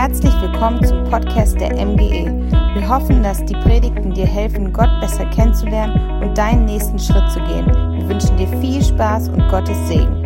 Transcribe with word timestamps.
Herzlich 0.00 0.32
willkommen 0.40 0.80
zum 0.84 1.02
Podcast 1.10 1.60
der 1.60 1.74
MGE. 1.74 2.30
Wir 2.72 2.88
hoffen, 2.88 3.20
dass 3.20 3.44
die 3.44 3.54
Predigten 3.54 4.14
dir 4.14 4.26
helfen, 4.26 4.72
Gott 4.72 4.88
besser 5.00 5.28
kennenzulernen 5.30 6.22
und 6.22 6.38
deinen 6.38 6.66
nächsten 6.66 7.00
Schritt 7.00 7.28
zu 7.32 7.40
gehen. 7.40 7.66
Wir 7.66 8.08
wünschen 8.08 8.36
dir 8.36 8.46
viel 8.60 8.80
Spaß 8.80 9.28
und 9.30 9.48
Gottes 9.48 9.76
Segen. 9.88 10.24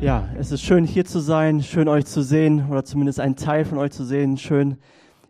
Ja, 0.00 0.28
es 0.38 0.52
ist 0.52 0.62
schön 0.62 0.84
hier 0.84 1.04
zu 1.04 1.18
sein, 1.18 1.60
schön 1.60 1.88
euch 1.88 2.06
zu 2.06 2.22
sehen 2.22 2.70
oder 2.70 2.84
zumindest 2.84 3.18
einen 3.18 3.34
Teil 3.34 3.64
von 3.64 3.78
euch 3.78 3.90
zu 3.90 4.04
sehen. 4.04 4.36
Schön, 4.36 4.76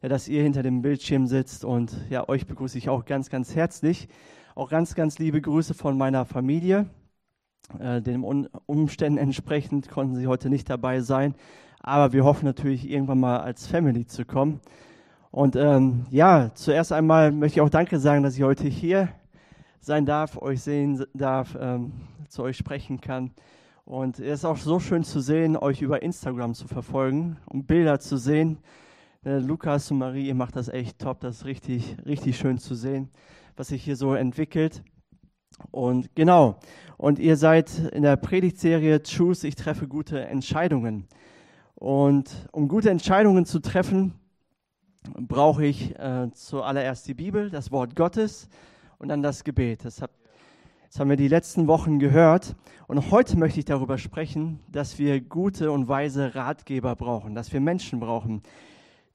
ja, 0.02 0.10
dass 0.10 0.28
ihr 0.28 0.42
hinter 0.42 0.62
dem 0.62 0.82
Bildschirm 0.82 1.26
sitzt 1.26 1.64
und 1.64 1.96
ja, 2.10 2.28
euch 2.28 2.46
begrüße 2.46 2.76
ich 2.76 2.90
auch 2.90 3.06
ganz, 3.06 3.30
ganz 3.30 3.56
herzlich. 3.56 4.06
Auch 4.54 4.68
ganz, 4.68 4.94
ganz 4.94 5.18
liebe 5.18 5.40
Grüße 5.40 5.72
von 5.72 5.96
meiner 5.96 6.26
Familie. 6.26 6.90
Äh, 7.78 8.00
den 8.00 8.24
Umständen 8.66 9.18
entsprechend 9.18 9.88
konnten 9.88 10.16
sie 10.16 10.26
heute 10.26 10.50
nicht 10.50 10.68
dabei 10.70 11.00
sein. 11.00 11.34
Aber 11.80 12.12
wir 12.12 12.24
hoffen 12.24 12.44
natürlich 12.44 12.90
irgendwann 12.90 13.20
mal 13.20 13.38
als 13.38 13.66
Family 13.66 14.06
zu 14.06 14.24
kommen. 14.24 14.60
Und 15.30 15.56
ähm, 15.56 16.06
ja, 16.10 16.50
zuerst 16.54 16.92
einmal 16.92 17.32
möchte 17.32 17.58
ich 17.58 17.60
auch 17.60 17.70
Danke 17.70 17.98
sagen, 17.98 18.22
dass 18.22 18.36
ich 18.36 18.42
heute 18.42 18.66
hier 18.66 19.08
sein 19.80 20.06
darf, 20.06 20.36
euch 20.40 20.62
sehen 20.62 21.04
darf, 21.14 21.56
ähm, 21.60 21.92
zu 22.28 22.42
euch 22.42 22.56
sprechen 22.56 23.00
kann. 23.00 23.32
Und 23.84 24.18
es 24.18 24.40
ist 24.40 24.44
auch 24.44 24.56
so 24.56 24.80
schön 24.80 25.04
zu 25.04 25.20
sehen, 25.20 25.56
euch 25.56 25.80
über 25.80 26.02
Instagram 26.02 26.54
zu 26.54 26.68
verfolgen 26.68 27.38
und 27.46 27.66
Bilder 27.66 28.00
zu 28.00 28.16
sehen. 28.16 28.58
Äh, 29.24 29.38
Lukas 29.38 29.90
und 29.90 29.98
Marie, 29.98 30.26
ihr 30.26 30.34
macht 30.34 30.56
das 30.56 30.68
echt 30.68 30.98
top. 30.98 31.20
Das 31.20 31.36
ist 31.36 31.44
richtig, 31.44 31.96
richtig 32.04 32.36
schön 32.36 32.58
zu 32.58 32.74
sehen, 32.74 33.10
was 33.56 33.68
sich 33.68 33.82
hier 33.82 33.96
so 33.96 34.14
entwickelt. 34.14 34.82
Und 35.70 36.14
genau, 36.14 36.58
und 36.96 37.18
ihr 37.18 37.36
seid 37.36 37.78
in 37.92 38.02
der 38.02 38.16
Predigtserie 38.16 39.00
Choose, 39.00 39.46
ich 39.46 39.54
treffe 39.54 39.86
gute 39.86 40.20
Entscheidungen. 40.26 41.06
Und 41.74 42.48
um 42.52 42.66
gute 42.66 42.90
Entscheidungen 42.90 43.44
zu 43.44 43.60
treffen, 43.60 44.14
brauche 45.14 45.64
ich 45.64 45.96
äh, 45.98 46.30
zuallererst 46.32 47.06
die 47.06 47.14
Bibel, 47.14 47.50
das 47.50 47.70
Wort 47.70 47.94
Gottes 47.94 48.48
und 48.98 49.08
dann 49.08 49.22
das 49.22 49.44
Gebet. 49.44 49.84
Das, 49.84 50.02
hab, 50.02 50.10
das 50.88 50.98
haben 50.98 51.08
wir 51.08 51.16
die 51.16 51.28
letzten 51.28 51.66
Wochen 51.68 51.98
gehört. 51.98 52.56
Und 52.88 53.10
heute 53.10 53.38
möchte 53.38 53.60
ich 53.60 53.64
darüber 53.64 53.98
sprechen, 53.98 54.60
dass 54.70 54.98
wir 54.98 55.20
gute 55.20 55.70
und 55.70 55.88
weise 55.88 56.34
Ratgeber 56.34 56.96
brauchen, 56.96 57.34
dass 57.34 57.52
wir 57.52 57.60
Menschen 57.60 58.00
brauchen, 58.00 58.42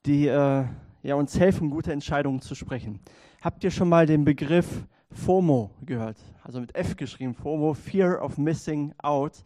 die 0.06 0.28
äh, 0.28 0.66
ja, 1.04 1.16
uns 1.16 1.40
helfen, 1.40 1.70
gute 1.70 1.92
Entscheidungen 1.92 2.42
zu 2.42 2.56
sprechen. 2.56 3.00
Habt 3.42 3.64
ihr 3.64 3.72
schon 3.72 3.90
mal 3.90 4.06
den 4.06 4.24
Begriff 4.24 4.86
FOMO 5.14 5.72
gehört, 5.86 6.18
also 6.44 6.60
mit 6.60 6.76
F 6.76 6.96
geschrieben, 6.96 7.34
FOMO, 7.34 7.74
Fear 7.74 8.24
of 8.24 8.38
Missing 8.38 8.94
Out 8.98 9.44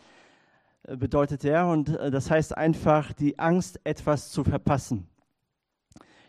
äh, 0.83 0.95
bedeutet 0.95 1.43
er 1.45 1.67
und 1.67 1.89
äh, 1.89 2.09
das 2.11 2.31
heißt 2.31 2.57
einfach 2.57 3.13
die 3.13 3.37
Angst, 3.37 3.79
etwas 3.83 4.31
zu 4.31 4.43
verpassen. 4.43 5.07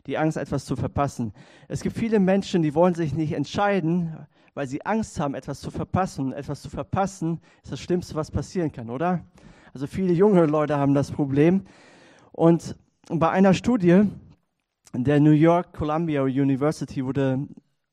Die 0.06 0.16
Angst, 0.16 0.36
etwas 0.36 0.64
zu 0.64 0.74
verpassen. 0.74 1.32
Es 1.68 1.82
gibt 1.82 1.96
viele 1.96 2.18
Menschen, 2.18 2.62
die 2.62 2.74
wollen 2.74 2.94
sich 2.94 3.14
nicht 3.14 3.32
entscheiden, 3.32 4.26
weil 4.54 4.66
sie 4.66 4.84
Angst 4.86 5.20
haben, 5.20 5.34
etwas 5.34 5.60
zu 5.60 5.70
verpassen. 5.70 6.32
Etwas 6.32 6.62
zu 6.62 6.70
verpassen 6.70 7.40
ist 7.62 7.72
das 7.72 7.80
Schlimmste, 7.80 8.14
was 8.14 8.30
passieren 8.30 8.72
kann, 8.72 8.90
oder? 8.90 9.24
Also 9.74 9.86
viele 9.86 10.12
junge 10.12 10.46
Leute 10.46 10.78
haben 10.78 10.94
das 10.94 11.12
Problem. 11.12 11.64
Und 12.32 12.74
bei 13.10 13.30
einer 13.30 13.52
Studie 13.54 14.04
der 14.94 15.20
New 15.20 15.32
York 15.32 15.74
Columbia 15.74 16.22
University 16.22 17.04
wurde 17.04 17.46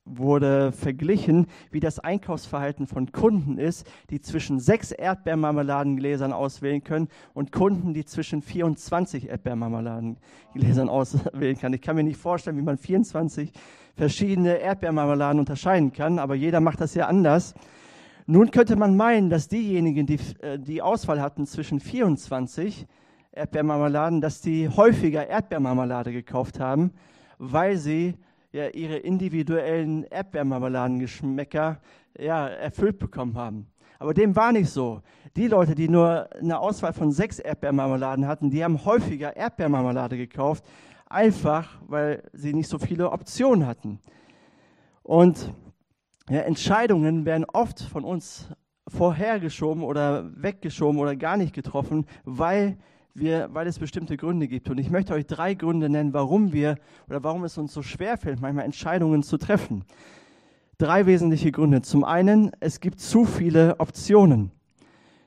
wurde 0.06 0.72
verglichen, 0.72 1.46
wie 1.70 1.80
das 1.80 1.98
Einkaufsverhalten 1.98 2.86
von 2.86 3.10
Kunden 3.12 3.58
ist, 3.58 3.86
die 4.10 4.20
zwischen 4.20 4.60
sechs 4.60 4.92
Erdbeermarmeladengläsern 4.92 6.32
auswählen 6.32 6.82
können 6.82 7.08
und 7.34 7.52
Kunden, 7.52 7.92
die 7.92 8.04
zwischen 8.04 8.40
24 8.40 9.28
Erdbeermarmeladengläsern 9.28 10.88
auswählen 10.88 11.58
können. 11.58 11.74
Ich 11.74 11.82
kann 11.82 11.96
mir 11.96 12.04
nicht 12.04 12.20
vorstellen, 12.20 12.56
wie 12.56 12.62
man 12.62 12.78
24 12.78 13.52
verschiedene 13.96 14.58
Erdbeermarmeladen 14.58 15.40
unterscheiden 15.40 15.92
kann, 15.92 16.18
aber 16.18 16.36
jeder 16.36 16.60
macht 16.60 16.80
das 16.80 16.94
ja 16.94 17.08
anders. 17.08 17.54
Nun 18.26 18.50
könnte 18.50 18.76
man 18.76 18.96
meinen, 18.96 19.28
dass 19.28 19.48
diejenigen, 19.48 20.06
die 20.06 20.18
äh, 20.40 20.58
die 20.58 20.82
Auswahl 20.82 21.20
hatten 21.20 21.46
zwischen 21.46 21.80
24 21.80 22.86
Erdbeermarmeladen, 23.32 24.20
dass 24.20 24.40
die 24.40 24.68
häufiger 24.68 25.26
Erdbeermarmelade 25.26 26.12
gekauft 26.12 26.58
haben, 26.58 26.92
weil 27.38 27.76
sie 27.76 28.14
ja, 28.52 28.68
ihre 28.68 28.96
individuellen 28.96 30.04
Erdbeermarmeladengeschmäcker 30.04 31.80
ja, 32.18 32.48
erfüllt 32.48 32.98
bekommen 32.98 33.34
haben. 33.36 33.66
Aber 33.98 34.14
dem 34.14 34.36
war 34.36 34.52
nicht 34.52 34.70
so. 34.70 35.02
Die 35.36 35.48
Leute, 35.48 35.74
die 35.74 35.88
nur 35.88 36.28
eine 36.34 36.58
Auswahl 36.58 36.92
von 36.92 37.12
sechs 37.12 37.38
Erdbeermarmeladen 37.38 38.26
hatten, 38.26 38.50
die 38.50 38.62
haben 38.62 38.84
häufiger 38.84 39.36
Erdbeermarmelade 39.36 40.16
gekauft, 40.16 40.64
einfach 41.06 41.80
weil 41.86 42.22
sie 42.32 42.52
nicht 42.52 42.68
so 42.68 42.78
viele 42.78 43.10
Optionen 43.10 43.66
hatten. 43.66 44.00
Und 45.02 45.52
ja, 46.28 46.40
Entscheidungen 46.40 47.24
werden 47.24 47.46
oft 47.52 47.80
von 47.80 48.04
uns 48.04 48.48
vorhergeschoben 48.88 49.82
oder 49.82 50.30
weggeschoben 50.36 51.00
oder 51.00 51.16
gar 51.16 51.36
nicht 51.36 51.54
getroffen, 51.54 52.06
weil 52.24 52.76
weil 53.18 53.66
es 53.66 53.78
bestimmte 53.78 54.16
Gründe 54.16 54.48
gibt. 54.48 54.68
Und 54.68 54.78
ich 54.78 54.90
möchte 54.90 55.14
euch 55.14 55.26
drei 55.26 55.54
Gründe 55.54 55.88
nennen, 55.88 56.12
warum 56.12 56.52
wir 56.52 56.76
oder 57.08 57.22
warum 57.24 57.44
es 57.44 57.58
uns 57.58 57.72
so 57.72 57.82
schwer 57.82 58.16
fällt, 58.18 58.40
manchmal 58.40 58.64
Entscheidungen 58.64 59.22
zu 59.22 59.38
treffen. 59.38 59.84
Drei 60.78 61.06
wesentliche 61.06 61.52
Gründe. 61.52 61.82
Zum 61.82 62.04
einen, 62.04 62.52
es 62.60 62.80
gibt 62.80 63.00
zu 63.00 63.24
viele 63.24 63.80
Optionen. 63.80 64.50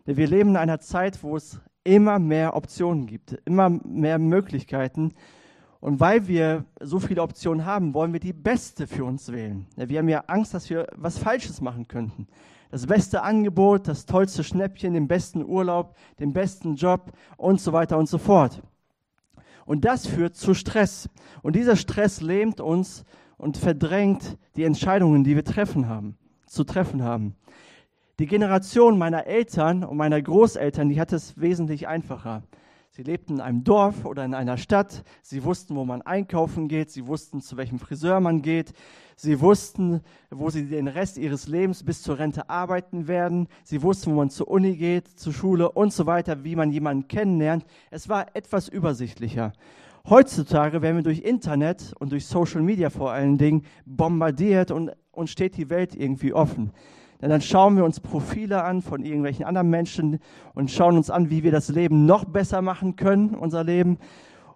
Wir 0.06 0.28
leben 0.28 0.52
in 0.52 0.58
einer 0.58 0.80
Zeit, 0.80 1.24
wo 1.24 1.36
es 1.36 1.60
immer 1.84 2.20
mehr 2.20 2.56
Optionen 2.56 3.08
gibt, 3.08 3.38
immer 3.46 3.70
mehr 3.70 4.20
Möglichkeiten. 4.20 5.14
Und 5.80 6.00
weil 6.00 6.28
wir 6.28 6.66
so 6.82 7.00
viele 7.00 7.22
Optionen 7.22 7.66
haben, 7.66 7.94
wollen 7.94 8.14
wir 8.14 8.20
die 8.20 8.34
beste 8.34 8.86
für 8.86 9.06
uns 9.06 9.32
wählen. 9.32 9.66
Wir 9.76 10.00
haben 10.00 10.10
ja 10.10 10.24
Angst, 10.28 10.54
dass 10.54 10.70
wir 10.70 10.88
was 10.96 11.18
Falsches 11.18 11.62
machen 11.62 11.88
könnten 11.88 12.28
das 12.70 12.86
beste 12.86 13.24
Angebot, 13.24 13.88
das 13.88 14.06
tollste 14.06 14.44
Schnäppchen, 14.44 14.94
den 14.94 15.08
besten 15.08 15.44
Urlaub, 15.44 15.96
den 16.20 16.34
besten 16.34 16.76
Job 16.76 17.12
und 17.38 17.60
so 17.60 17.74
weiter 17.74 17.98
und 17.98 18.08
so 18.08 18.18
fort. 18.18 18.62
Und 19.66 19.86
das 19.86 20.08
führt 20.08 20.36
zu 20.36 20.54
Stress. 20.54 21.10
Und 21.42 21.56
dieser 21.56 21.76
Stress 21.76 22.22
lähmt 22.22 22.62
uns 22.62 23.04
und 23.38 23.58
verdrängt 23.58 24.38
die 24.56 24.64
Entscheidungen, 24.64 25.24
die 25.24 25.36
wir 25.36 25.46
treffen 25.46 25.88
haben, 25.88 26.18
zu 26.46 26.64
treffen 26.64 27.04
haben. 27.04 27.36
Die 28.20 28.26
Generation 28.26 28.98
meiner 28.98 29.28
Eltern 29.28 29.84
und 29.84 29.98
meiner 29.98 30.22
Großeltern, 30.22 30.90
die 30.90 31.00
hat 31.00 31.14
es 31.14 31.40
wesentlich 31.40 31.88
einfacher. 31.88 32.44
Sie 33.00 33.04
lebten 33.04 33.36
in 33.36 33.40
einem 33.40 33.64
Dorf 33.64 34.04
oder 34.04 34.26
in 34.26 34.34
einer 34.34 34.58
Stadt. 34.58 35.06
Sie 35.22 35.46
wussten, 35.46 35.74
wo 35.78 35.86
man 35.86 36.02
einkaufen 36.02 36.68
geht. 36.68 36.92
Sie 36.92 37.08
wussten, 37.08 37.40
zu 37.40 37.56
welchem 37.56 37.80
Friseur 37.80 38.20
man 38.20 38.42
geht. 38.42 38.74
Sie 39.16 39.40
wussten, 39.40 40.02
wo 40.30 40.50
sie 40.50 40.66
den 40.66 40.90
Rest 40.90 41.18
ihres 41.18 41.48
Lebens 41.48 41.86
bis 41.86 42.02
zur 42.02 42.20
Rente 42.20 42.50
arbeiten 42.50 43.08
werden. 43.08 43.48
Sie 43.64 43.84
wussten, 43.84 44.12
wo 44.12 44.16
man 44.16 44.30
zur 44.30 44.50
Uni 44.50 44.76
geht, 44.76 45.08
zur 45.08 45.32
Schule 45.32 45.72
und 45.72 45.94
so 45.94 46.08
weiter, 46.08 46.44
wie 46.44 46.58
man 46.58 46.72
jemanden 46.72 47.08
kennenlernt. 47.08 47.64
Es 47.90 48.10
war 48.10 48.36
etwas 48.36 48.68
übersichtlicher. 48.68 49.54
Heutzutage 50.10 50.82
werden 50.82 50.98
wir 50.98 51.04
durch 51.04 51.20
Internet 51.20 51.94
und 52.00 52.12
durch 52.12 52.26
Social 52.26 52.62
Media 52.62 52.90
vor 52.90 53.12
allen 53.12 53.38
Dingen 53.38 53.64
bombardiert 53.86 54.72
und 54.72 54.92
uns 55.14 55.32
steht 55.32 55.56
die 55.56 55.70
Welt 55.70 55.96
irgendwie 55.96 56.34
offen. 56.34 56.74
Denn 57.22 57.30
dann 57.30 57.42
schauen 57.42 57.76
wir 57.76 57.84
uns 57.84 58.00
Profile 58.00 58.64
an 58.64 58.82
von 58.82 59.04
irgendwelchen 59.04 59.46
anderen 59.46 59.70
Menschen 59.70 60.20
und 60.54 60.72
schauen 60.72 60.96
uns 60.96 61.10
an, 61.10 61.30
wie 61.30 61.44
wir 61.44 61.52
das 61.52 61.68
Leben 61.68 62.06
noch 62.06 62.24
besser 62.24 62.62
machen 62.62 62.96
können, 62.96 63.36
unser 63.36 63.64
Leben. 63.64 63.98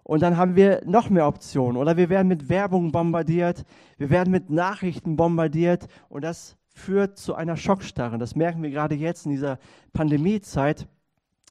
Und 0.02 0.22
dann 0.22 0.36
haben 0.36 0.56
wir 0.56 0.82
noch 0.86 1.10
mehr 1.10 1.26
Optionen. 1.26 1.76
Oder 1.76 1.96
wir 1.96 2.08
werden 2.08 2.28
mit 2.28 2.48
Werbung 2.48 2.90
bombardiert, 2.90 3.64
wir 3.98 4.10
werden 4.10 4.30
mit 4.30 4.50
Nachrichten 4.50 5.16
bombardiert 5.16 5.88
und 6.08 6.24
das 6.24 6.56
führt 6.68 7.18
zu 7.18 7.34
einer 7.34 7.56
Schockstarre. 7.56 8.18
Das 8.18 8.34
merken 8.34 8.62
wir 8.62 8.70
gerade 8.70 8.94
jetzt 8.94 9.26
in 9.26 9.32
dieser 9.32 9.58
Pandemiezeit, 9.92 10.86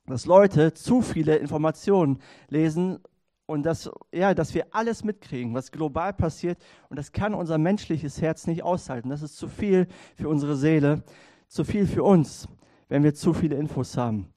dass 0.08 0.26
Leute 0.26 0.74
zu 0.74 1.02
viele 1.02 1.36
Informationen 1.36 2.20
lesen 2.50 3.00
und 3.46 3.64
dass, 3.64 3.90
ja, 4.14 4.34
dass 4.34 4.54
wir 4.54 4.68
alles 4.72 5.04
mitkriegen, 5.04 5.54
was 5.54 5.72
global 5.72 6.14
passiert. 6.14 6.58
Und 6.90 6.98
das 6.98 7.12
kann 7.12 7.34
unser 7.34 7.58
menschliches 7.58 8.22
Herz 8.22 8.48
nicht 8.48 8.64
aushalten. 8.64 9.10
Das 9.10 9.22
ist 9.22 9.38
zu 9.38 9.48
viel 9.48 9.88
für 10.16 10.30
unsere 10.30 10.56
Seele, 10.56 11.04
zu 11.48 11.64
viel 11.64 11.88
für 11.88 12.04
uns, 12.04 12.48
wenn 12.88 13.04
wir 13.04 13.14
zu 13.14 13.34
viele 13.34 13.56
Infos 13.56 13.98
haben. 13.98 14.34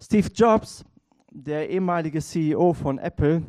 Steve 0.00 0.28
Jobs, 0.34 0.84
der 1.30 1.70
ehemalige 1.70 2.20
CEO 2.20 2.72
von 2.72 2.98
Apple, 2.98 3.42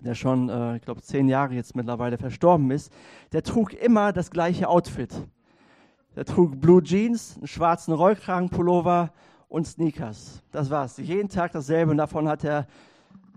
der 0.00 0.14
schon, 0.14 0.48
äh, 0.48 0.76
ich 0.76 0.82
glaube, 0.82 1.00
zehn 1.00 1.28
Jahre 1.28 1.54
jetzt 1.54 1.74
mittlerweile 1.74 2.18
verstorben 2.18 2.70
ist, 2.70 2.92
der 3.32 3.42
trug 3.42 3.72
immer 3.72 4.12
das 4.12 4.30
gleiche 4.30 4.68
Outfit. 4.68 5.14
Der 6.14 6.24
trug 6.24 6.60
Blue 6.60 6.82
Jeans, 6.82 7.36
einen 7.36 7.46
schwarzen 7.46 7.94
Rollkragenpullover 7.94 9.12
und 9.48 9.66
Sneakers. 9.66 10.42
Das 10.50 10.70
war's. 10.70 10.98
Jeden 10.98 11.28
Tag 11.28 11.52
dasselbe 11.52 11.90
und 11.90 11.98
davon 11.98 12.28
hat 12.28 12.44
er 12.44 12.66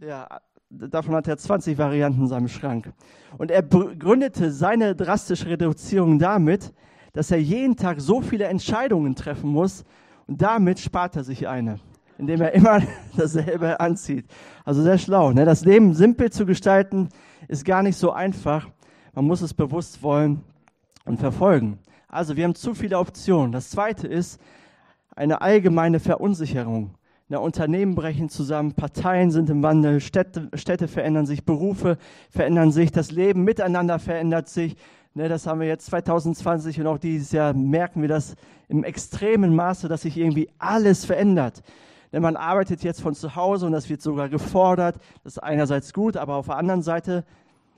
ja, 0.02 0.42
davon 0.70 1.16
hat 1.16 1.28
er 1.28 1.38
20 1.38 1.78
Varianten 1.78 2.22
in 2.22 2.28
seinem 2.28 2.48
Schrank. 2.48 2.92
Und 3.38 3.52
er 3.52 3.62
begründete 3.62 4.52
seine 4.52 4.96
drastische 4.96 5.48
Reduzierung 5.48 6.20
damit, 6.20 6.74
dass 7.14 7.32
er 7.32 7.42
jeden 7.42 7.76
Tag 7.76 8.00
so 8.00 8.22
viele 8.22 8.46
Entscheidungen 8.46 9.16
treffen 9.16 9.50
muss 9.50 9.84
und 10.28 10.42
damit 10.42 10.80
spart 10.80 11.16
er 11.16 11.24
sich 11.24 11.48
eine. 11.48 11.80
indem 12.20 12.42
er 12.42 12.54
immer 12.54 12.82
dasselbe 13.18 13.80
anzieht. 13.80 14.26
Also 14.66 14.84
sehr 14.84 14.98
schlau. 14.98 15.32
Ne? 15.32 15.46
Das 15.46 15.64
Leben 15.64 15.94
simpel 15.94 16.30
zu 16.32 16.46
gestalten 16.46 17.10
ist 17.48 17.64
gar 17.64 17.82
nicht 17.82 17.98
so 17.98 18.12
einfach. 18.12 18.68
Man 19.14 19.26
muss 19.26 19.42
es 19.42 19.54
bewusst 19.54 20.04
wollen 20.04 20.44
und 21.06 21.18
verfolgen. 21.18 21.80
Also 22.10 22.36
wir 22.36 22.44
haben 22.44 22.56
zu 22.56 22.74
viele 22.76 23.00
Optionen. 23.00 23.54
Das 23.54 23.70
zweite 23.70 24.08
ist 24.08 24.40
eine 25.16 25.42
allgemeine 25.42 26.00
Verunsicherung. 26.00 26.92
Na, 27.32 27.38
Unternehmen 27.38 27.94
brechen 27.94 28.28
zusammen, 28.28 28.74
Parteien 28.74 29.30
sind 29.30 29.52
im 29.52 29.62
Wandel, 29.62 30.00
Städte, 30.02 30.50
Städte 30.56 30.88
verändern 30.88 31.28
sich, 31.28 31.46
Berufe 31.46 32.00
verändern 32.32 32.72
sich, 32.72 32.92
das 32.92 33.12
Leben 33.12 33.44
miteinander 33.44 34.00
verändert 34.00 34.50
sich. 34.50 34.76
Ne, 35.14 35.30
das 35.30 35.46
haben 35.46 35.60
wir 35.60 35.68
jetzt 35.68 35.86
2020 35.86 36.80
und 36.80 36.88
auch 36.88 36.98
dieses 36.98 37.32
Jahr 37.32 37.54
merken 37.54 38.02
wir 38.02 38.10
das 38.10 38.36
im 38.68 38.84
extremen 38.84 39.56
Maße, 39.56 39.88
dass 39.88 40.02
sich 40.02 40.18
irgendwie 40.18 40.50
alles 40.58 41.06
verändert. 41.06 41.62
Denn 42.12 42.24
man 42.24 42.36
arbeitet 42.36 42.84
jetzt 42.84 43.00
von 43.00 43.14
zu 43.14 43.36
Hause 43.36 43.68
und 43.68 43.74
das 43.74 43.92
wird 43.92 44.02
sogar 44.02 44.28
gefordert. 44.28 44.96
Das 45.24 45.34
ist 45.34 45.44
einerseits 45.44 45.94
gut, 45.94 46.18
aber 46.18 46.34
auf 46.34 46.48
der 46.48 46.58
anderen 46.58 46.82
Seite 46.82 47.26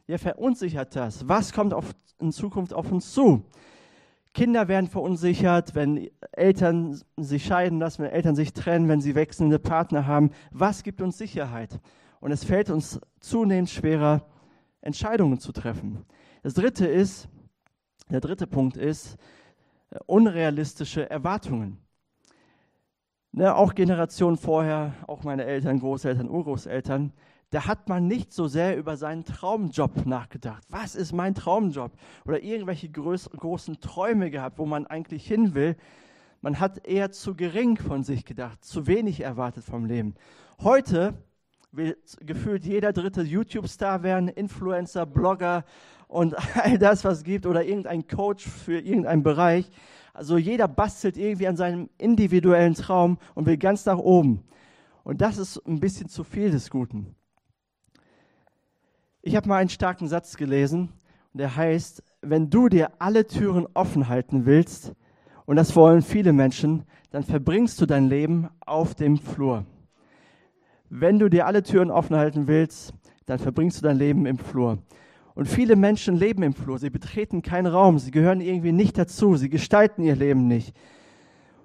ja, 0.07 0.17
verunsichert 0.17 0.95
das. 0.95 1.27
Was 1.27 1.51
kommt 1.51 1.73
auf, 1.73 1.91
in 2.19 2.31
Zukunft 2.31 2.73
auf 2.73 2.89
uns 2.89 3.11
zu? 3.11 3.43
Kinder 4.33 4.67
werden 4.67 4.87
verunsichert, 4.87 5.75
wenn 5.75 6.09
Eltern 6.31 7.01
sich 7.17 7.45
scheiden 7.45 7.79
lassen, 7.79 8.03
wenn 8.03 8.11
Eltern 8.11 8.35
sich 8.35 8.53
trennen, 8.53 8.87
wenn 8.87 9.01
sie 9.01 9.15
wechselnde 9.15 9.59
Partner 9.59 10.07
haben. 10.07 10.31
Was 10.51 10.83
gibt 10.83 11.01
uns 11.01 11.17
Sicherheit? 11.17 11.79
Und 12.21 12.31
es 12.31 12.43
fällt 12.43 12.69
uns 12.69 13.01
zunehmend 13.19 13.69
schwerer, 13.69 14.25
Entscheidungen 14.81 15.39
zu 15.39 15.51
treffen. 15.51 16.05
Das 16.43 16.53
dritte 16.53 16.87
ist, 16.87 17.27
der 18.09 18.21
dritte 18.21 18.47
Punkt 18.47 18.77
ist, 18.77 19.17
äh, 19.89 19.99
unrealistische 20.05 21.09
Erwartungen. 21.09 21.77
Ne, 23.33 23.55
auch 23.55 23.75
Generationen 23.75 24.37
vorher, 24.37 24.93
auch 25.07 25.23
meine 25.23 25.45
Eltern, 25.45 25.79
Großeltern, 25.79 26.29
Urgroßeltern, 26.29 27.13
da 27.51 27.67
hat 27.67 27.89
man 27.89 28.07
nicht 28.07 28.31
so 28.31 28.47
sehr 28.47 28.77
über 28.77 28.95
seinen 28.95 29.25
Traumjob 29.25 30.05
nachgedacht. 30.05 30.63
Was 30.69 30.95
ist 30.95 31.11
mein 31.11 31.35
Traumjob? 31.35 31.91
Oder 32.25 32.41
irgendwelche 32.41 32.89
groß, 32.89 33.29
großen 33.31 33.81
Träume 33.81 34.31
gehabt, 34.31 34.57
wo 34.57 34.65
man 34.65 34.87
eigentlich 34.87 35.27
hin 35.27 35.53
will. 35.53 35.75
Man 36.39 36.61
hat 36.61 36.87
eher 36.87 37.11
zu 37.11 37.35
gering 37.35 37.77
von 37.77 38.03
sich 38.03 38.23
gedacht, 38.23 38.63
zu 38.63 38.87
wenig 38.87 39.19
erwartet 39.19 39.65
vom 39.65 39.85
Leben. 39.85 40.15
Heute 40.61 41.13
will 41.73 41.97
gefühlt 42.21 42.65
jeder 42.65 42.93
dritte 42.93 43.21
YouTube-Star 43.21 44.01
werden, 44.01 44.29
Influencer, 44.29 45.05
Blogger 45.05 45.65
und 46.07 46.35
all 46.55 46.77
das, 46.79 47.03
was 47.03 47.19
es 47.19 47.23
gibt, 47.25 47.45
oder 47.45 47.65
irgendein 47.65 48.07
Coach 48.07 48.47
für 48.47 48.79
irgendeinen 48.79 49.23
Bereich. 49.23 49.69
Also 50.13 50.37
jeder 50.37 50.69
bastelt 50.69 51.17
irgendwie 51.17 51.47
an 51.47 51.57
seinem 51.57 51.89
individuellen 51.97 52.75
Traum 52.75 53.17
und 53.35 53.45
will 53.45 53.57
ganz 53.57 53.85
nach 53.85 53.97
oben. 53.97 54.43
Und 55.03 55.19
das 55.19 55.37
ist 55.37 55.57
ein 55.67 55.81
bisschen 55.81 56.07
zu 56.07 56.23
viel 56.23 56.49
des 56.49 56.69
Guten. 56.69 57.15
Ich 59.23 59.35
habe 59.35 59.47
mal 59.47 59.57
einen 59.57 59.69
starken 59.69 60.07
Satz 60.07 60.35
gelesen, 60.35 60.89
der 61.33 61.55
heißt, 61.55 62.01
wenn 62.21 62.49
du 62.49 62.69
dir 62.69 62.89
alle 62.97 63.27
Türen 63.27 63.67
offen 63.75 64.07
halten 64.07 64.47
willst, 64.47 64.93
und 65.45 65.57
das 65.57 65.75
wollen 65.75 66.01
viele 66.01 66.33
Menschen, 66.33 66.85
dann 67.11 67.23
verbringst 67.23 67.79
du 67.79 67.85
dein 67.85 68.07
Leben 68.07 68.49
auf 68.65 68.95
dem 68.95 69.17
Flur. 69.17 69.65
Wenn 70.89 71.19
du 71.19 71.29
dir 71.29 71.45
alle 71.45 71.61
Türen 71.61 71.91
offen 71.91 72.15
halten 72.15 72.47
willst, 72.47 72.93
dann 73.27 73.37
verbringst 73.37 73.77
du 73.77 73.83
dein 73.83 73.97
Leben 73.97 74.25
im 74.25 74.39
Flur. 74.39 74.79
Und 75.35 75.47
viele 75.47 75.75
Menschen 75.75 76.15
leben 76.15 76.41
im 76.41 76.53
Flur. 76.53 76.79
Sie 76.79 76.89
betreten 76.89 77.43
keinen 77.43 77.67
Raum. 77.67 77.99
Sie 77.99 78.11
gehören 78.11 78.41
irgendwie 78.41 78.71
nicht 78.71 78.97
dazu. 78.97 79.35
Sie 79.35 79.49
gestalten 79.49 80.03
ihr 80.03 80.15
Leben 80.15 80.47
nicht. 80.47 80.75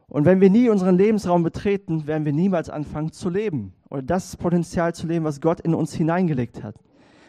Und 0.08 0.26
wenn 0.26 0.40
wir 0.40 0.50
nie 0.50 0.68
unseren 0.68 0.96
Lebensraum 0.96 1.42
betreten, 1.42 2.06
werden 2.06 2.24
wir 2.26 2.32
niemals 2.32 2.68
anfangen 2.68 3.12
zu 3.12 3.30
leben. 3.30 3.72
Oder 3.88 4.02
das 4.02 4.36
Potenzial 4.36 4.94
zu 4.94 5.06
leben, 5.06 5.24
was 5.24 5.40
Gott 5.40 5.60
in 5.60 5.74
uns 5.74 5.94
hineingelegt 5.94 6.62
hat. 6.62 6.76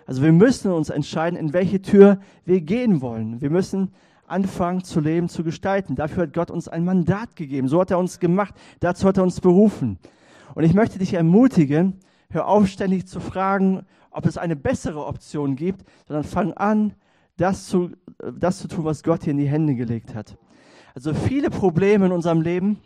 Also 0.08 0.24
wir 0.24 0.32
müssen 0.32 0.72
uns 0.72 0.90
entscheiden, 0.90 1.38
in 1.38 1.52
welche 1.52 1.82
Tür 1.82 2.20
wir 2.46 2.62
gehen 2.62 3.02
wollen. 3.02 3.42
Wir 3.42 3.50
müssen 3.50 3.94
anfangen 4.26 4.84
zu 4.84 5.02
leben, 5.02 5.28
zu 5.28 5.44
gestalten. 5.44 5.96
Dafür 5.96 6.24
hat 6.24 6.34
Gott 6.34 6.50
uns 6.50 6.70
ein 6.70 6.86
Mandat 6.86 7.36
gegeben. 7.36 7.68
So 7.68 7.82
hat 7.82 7.92
er 7.92 8.00
uns 8.00 8.20
gemacht. 8.20 8.56
Dazu 8.80 9.06
hat 9.06 9.18
er 9.18 9.24
uns 9.24 9.42
berufen. 9.42 10.00
Und 10.56 10.64
ich 10.64 10.74
möchte 10.74 10.98
dich 10.98 11.14
ermutigen, 11.14 12.00
hör 12.30 12.48
auf 12.48 12.68
ständig 12.68 13.06
zu 13.06 13.20
fragen, 13.20 13.86
ob 14.10 14.26
es 14.26 14.38
eine 14.38 14.56
bessere 14.56 15.06
Option 15.06 15.58
gibt, 15.58 15.86
sondern 16.08 16.24
fang 16.24 16.54
an, 16.54 16.94
das 17.36 17.68
zu, 17.68 17.92
das 18.34 18.60
zu 18.60 18.70
tun, 18.70 18.86
was 18.86 19.04
Gott 19.04 19.26
dir 19.26 19.32
in 19.32 19.38
die 19.38 19.50
Hände 19.50 19.76
gelegt 19.76 20.16
hat. 20.16 20.38
Also 20.96 21.14
viele 21.14 21.50
Probleme 21.50 22.06
in 22.06 22.12
unserem 22.14 22.42
Leben 22.42 22.80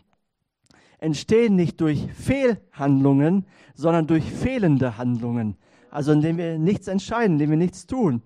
entstehen 0.98 1.54
nicht 1.54 1.80
durch 1.80 2.08
Fehlhandlungen, 2.12 3.46
sondern 3.74 4.08
durch 4.08 4.24
fehlende 4.24 4.98
Handlungen 4.98 5.56
also 5.92 6.10
indem 6.10 6.38
wir 6.38 6.58
nichts 6.58 6.88
entscheiden, 6.88 7.34
indem 7.34 7.50
wir 7.50 7.56
nichts 7.58 7.86
tun. 7.86 8.22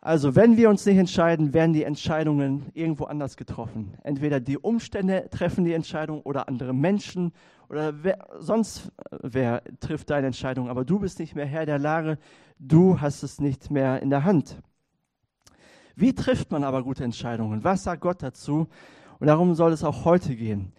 Also 0.00 0.34
wenn 0.34 0.56
wir 0.56 0.70
uns 0.70 0.86
nicht 0.86 0.96
entscheiden, 0.96 1.52
werden 1.54 1.72
die 1.72 1.82
Entscheidungen 1.82 2.66
irgendwo 2.72 3.04
anders 3.04 3.36
getroffen. 3.36 3.94
Entweder 4.02 4.40
die 4.40 4.58
Umstände 4.58 5.28
treffen 5.30 5.64
die 5.64 5.72
Entscheidung 5.72 6.22
oder 6.22 6.48
andere 6.48 6.72
Menschen 6.72 7.32
oder 7.68 8.02
wer, 8.02 8.26
sonst 8.38 8.92
wer 9.22 9.62
trifft 9.80 10.10
deine 10.10 10.28
Entscheidung. 10.28 10.68
Aber 10.68 10.84
du 10.84 10.98
bist 10.98 11.18
nicht 11.18 11.34
mehr 11.34 11.46
Herr 11.46 11.66
der 11.66 11.78
Lage, 11.78 12.18
du 12.58 13.00
hast 13.00 13.22
es 13.22 13.40
nicht 13.40 13.70
mehr 13.70 14.02
in 14.02 14.10
der 14.10 14.24
Hand. 14.24 14.60
Wie 15.94 16.14
trifft 16.14 16.50
man 16.50 16.64
aber 16.64 16.82
gute 16.82 17.04
Entscheidungen? 17.04 17.64
Was 17.64 17.84
sagt 17.84 18.02
Gott 18.02 18.22
dazu? 18.22 18.66
Und 19.18 19.26
darum 19.26 19.54
soll 19.54 19.72
es 19.72 19.84
auch 19.84 20.04
heute 20.04 20.34
gehen. 20.34 20.72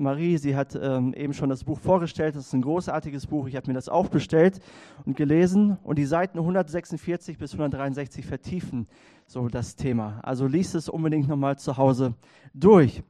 Marie, 0.00 0.38
sie 0.38 0.56
hat 0.56 0.74
ähm, 0.74 1.14
eben 1.14 1.32
schon 1.34 1.48
das 1.50 1.64
Buch 1.64 1.78
vorgestellt. 1.78 2.34
Das 2.34 2.46
ist 2.46 2.52
ein 2.52 2.62
großartiges 2.62 3.26
Buch. 3.26 3.46
Ich 3.46 3.56
habe 3.56 3.68
mir 3.68 3.74
das 3.74 3.88
auch 3.88 4.08
bestellt 4.08 4.60
und 5.04 5.16
gelesen. 5.16 5.78
Und 5.82 5.98
die 5.98 6.06
Seiten 6.06 6.38
146 6.38 7.38
bis 7.38 7.52
163 7.52 8.26
vertiefen 8.26 8.88
so 9.26 9.48
das 9.48 9.76
Thema. 9.76 10.20
Also 10.22 10.46
liest 10.46 10.74
es 10.74 10.88
unbedingt 10.88 11.28
nochmal 11.28 11.58
zu 11.58 11.76
Hause 11.76 12.14
durch. 12.54 13.02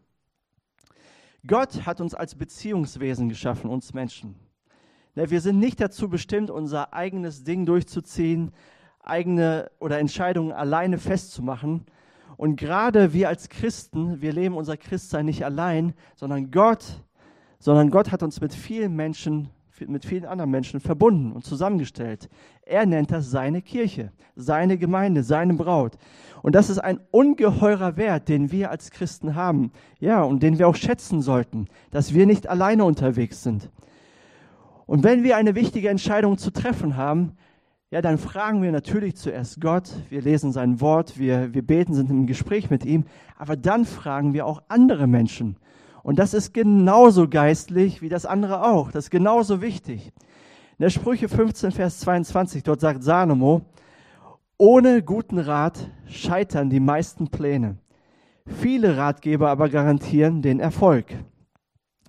Gott 1.47 1.87
hat 1.87 2.01
uns 2.01 2.15
als 2.15 2.35
Beziehungswesen 2.35 3.29
geschaffen, 3.29 3.71
uns 3.71 3.95
Menschen. 3.95 4.35
Ne, 5.15 5.31
wir 5.31 5.41
sind 5.41 5.59
nicht 5.59 5.81
dazu 5.81 6.09
bestimmt, 6.09 6.51
unser 6.51 6.93
eigenes 6.93 7.45
Ding 7.45 7.65
durchzuziehen, 7.65 8.53
eigene 9.01 9.71
oder 9.81 9.99
Entscheidungen 9.99 10.53
alleine 10.53 10.99
festzumachen, 10.99 11.87
und 12.41 12.57
gerade 12.57 13.13
wir 13.13 13.29
als 13.29 13.51
Christen, 13.51 14.23
wir 14.23 14.33
leben 14.33 14.57
unser 14.57 14.79
Christsein 14.79 15.27
nicht 15.27 15.45
allein, 15.45 15.93
sondern 16.17 16.51
Gott, 16.51 17.05
sondern 17.59 17.91
Gott 17.91 18.13
hat 18.13 18.23
uns 18.23 18.41
mit 18.41 18.55
vielen 18.55 18.97
Menschen, 18.97 19.50
mit 19.87 20.07
vielen 20.07 20.25
anderen 20.25 20.50
Menschen 20.50 20.81
verbunden 20.81 21.33
und 21.33 21.45
zusammengestellt. 21.45 22.31
Er 22.62 22.87
nennt 22.87 23.11
das 23.11 23.31
seine 23.31 23.61
Kirche, 23.61 24.11
seine 24.37 24.79
Gemeinde, 24.79 25.23
seine 25.23 25.53
Braut. 25.53 25.99
Und 26.41 26.55
das 26.55 26.71
ist 26.71 26.79
ein 26.79 27.00
ungeheurer 27.11 27.99
Wert, 27.99 28.31
den 28.31 28.50
wir 28.50 28.71
als 28.71 28.91
Christen 28.91 29.35
haben. 29.35 29.71
Ja, 29.99 30.23
und 30.23 30.43
den 30.43 30.59
wir 30.59 30.67
auch 30.67 30.76
schätzen 30.76 31.21
sollten, 31.21 31.67
dass 31.91 32.14
wir 32.14 32.25
nicht 32.25 32.49
alleine 32.49 32.87
unterwegs 32.87 33.43
sind. 33.43 33.71
Und 34.87 35.05
wenn 35.05 35.25
wir 35.25 35.37
eine 35.37 35.55
wichtige 35.55 35.91
Entscheidung 35.91 36.38
zu 36.38 36.50
treffen 36.50 36.97
haben, 36.97 37.37
ja, 37.90 38.00
dann 38.00 38.18
fragen 38.18 38.62
wir 38.62 38.70
natürlich 38.70 39.16
zuerst 39.16 39.61
Gott, 39.61 39.90
wir 40.11 40.23
lesen 40.23 40.52
sein 40.52 40.80
Wort, 40.80 41.18
wir, 41.18 41.52
wir 41.54 41.62
beten, 41.62 41.92
sind 41.92 42.09
im 42.09 42.26
Gespräch 42.26 42.70
mit 42.70 42.85
ihm, 42.85 43.04
aber 43.37 43.56
dann 43.56 43.85
fragen 43.85 44.32
wir 44.32 44.47
auch 44.47 44.62
andere 44.68 45.09
Menschen. 45.09 45.56
Und 46.04 46.18
das 46.18 46.32
ist 46.32 46.54
genauso 46.54 47.28
geistlich 47.28 48.00
wie 48.00 48.09
das 48.09 48.26
andere 48.26 48.64
auch. 48.64 48.92
Das 48.92 49.06
ist 49.06 49.11
genauso 49.11 49.61
wichtig. 49.61 50.12
In 50.78 50.85
der 50.85 50.90
Sprüche 50.90 51.28
15, 51.28 51.73
Vers 51.73 52.00
22, 52.00 52.62
dort 52.62 52.80
sagt 52.80 53.02
Salomo, 53.02 53.62
ohne 54.56 55.02
guten 55.02 55.38
Rat 55.38 55.90
scheitern 56.06 56.70
die 56.70 56.80
meisten 56.80 57.28
Pläne. 57.28 57.76
Viele 58.47 58.97
Ratgeber 58.97 59.50
aber 59.50 59.68
garantieren 59.68 60.42
den 60.42 60.61
Erfolg. 60.61 61.06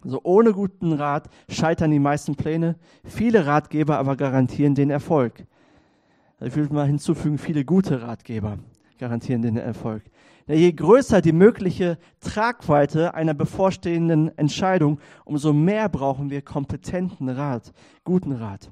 Also 0.03 0.19
ohne 0.23 0.53
guten 0.53 0.93
Rat 0.93 1.29
scheitern 1.50 1.91
die 1.91 2.00
meisten 2.00 2.35
Pläne. 2.35 2.75
Viele 3.03 3.45
Ratgeber 3.45 3.97
aber 3.97 4.15
garantieren 4.15 4.75
den 4.75 4.89
Erfolg. 4.89 5.45
Ich 6.43 6.55
will 6.55 6.67
mal 6.71 6.88
hinzufügen, 6.88 7.38
viele 7.38 7.63
gute 7.63 8.01
Ratgeber 8.01 8.57
garantieren 8.98 9.43
den 9.43 9.57
Erfolg. 9.57 10.03
Je 10.48 10.71
größer 10.71 11.21
die 11.21 11.33
mögliche 11.33 12.00
Tragweite 12.19 13.13
einer 13.13 13.36
bevorstehenden 13.36 14.36
Entscheidung, 14.39 15.00
umso 15.24 15.53
mehr 15.53 15.88
brauchen 15.88 16.31
wir 16.31 16.41
kompetenten 16.41 17.29
Rat, 17.29 17.71
guten 18.03 18.31
Rat. 18.31 18.71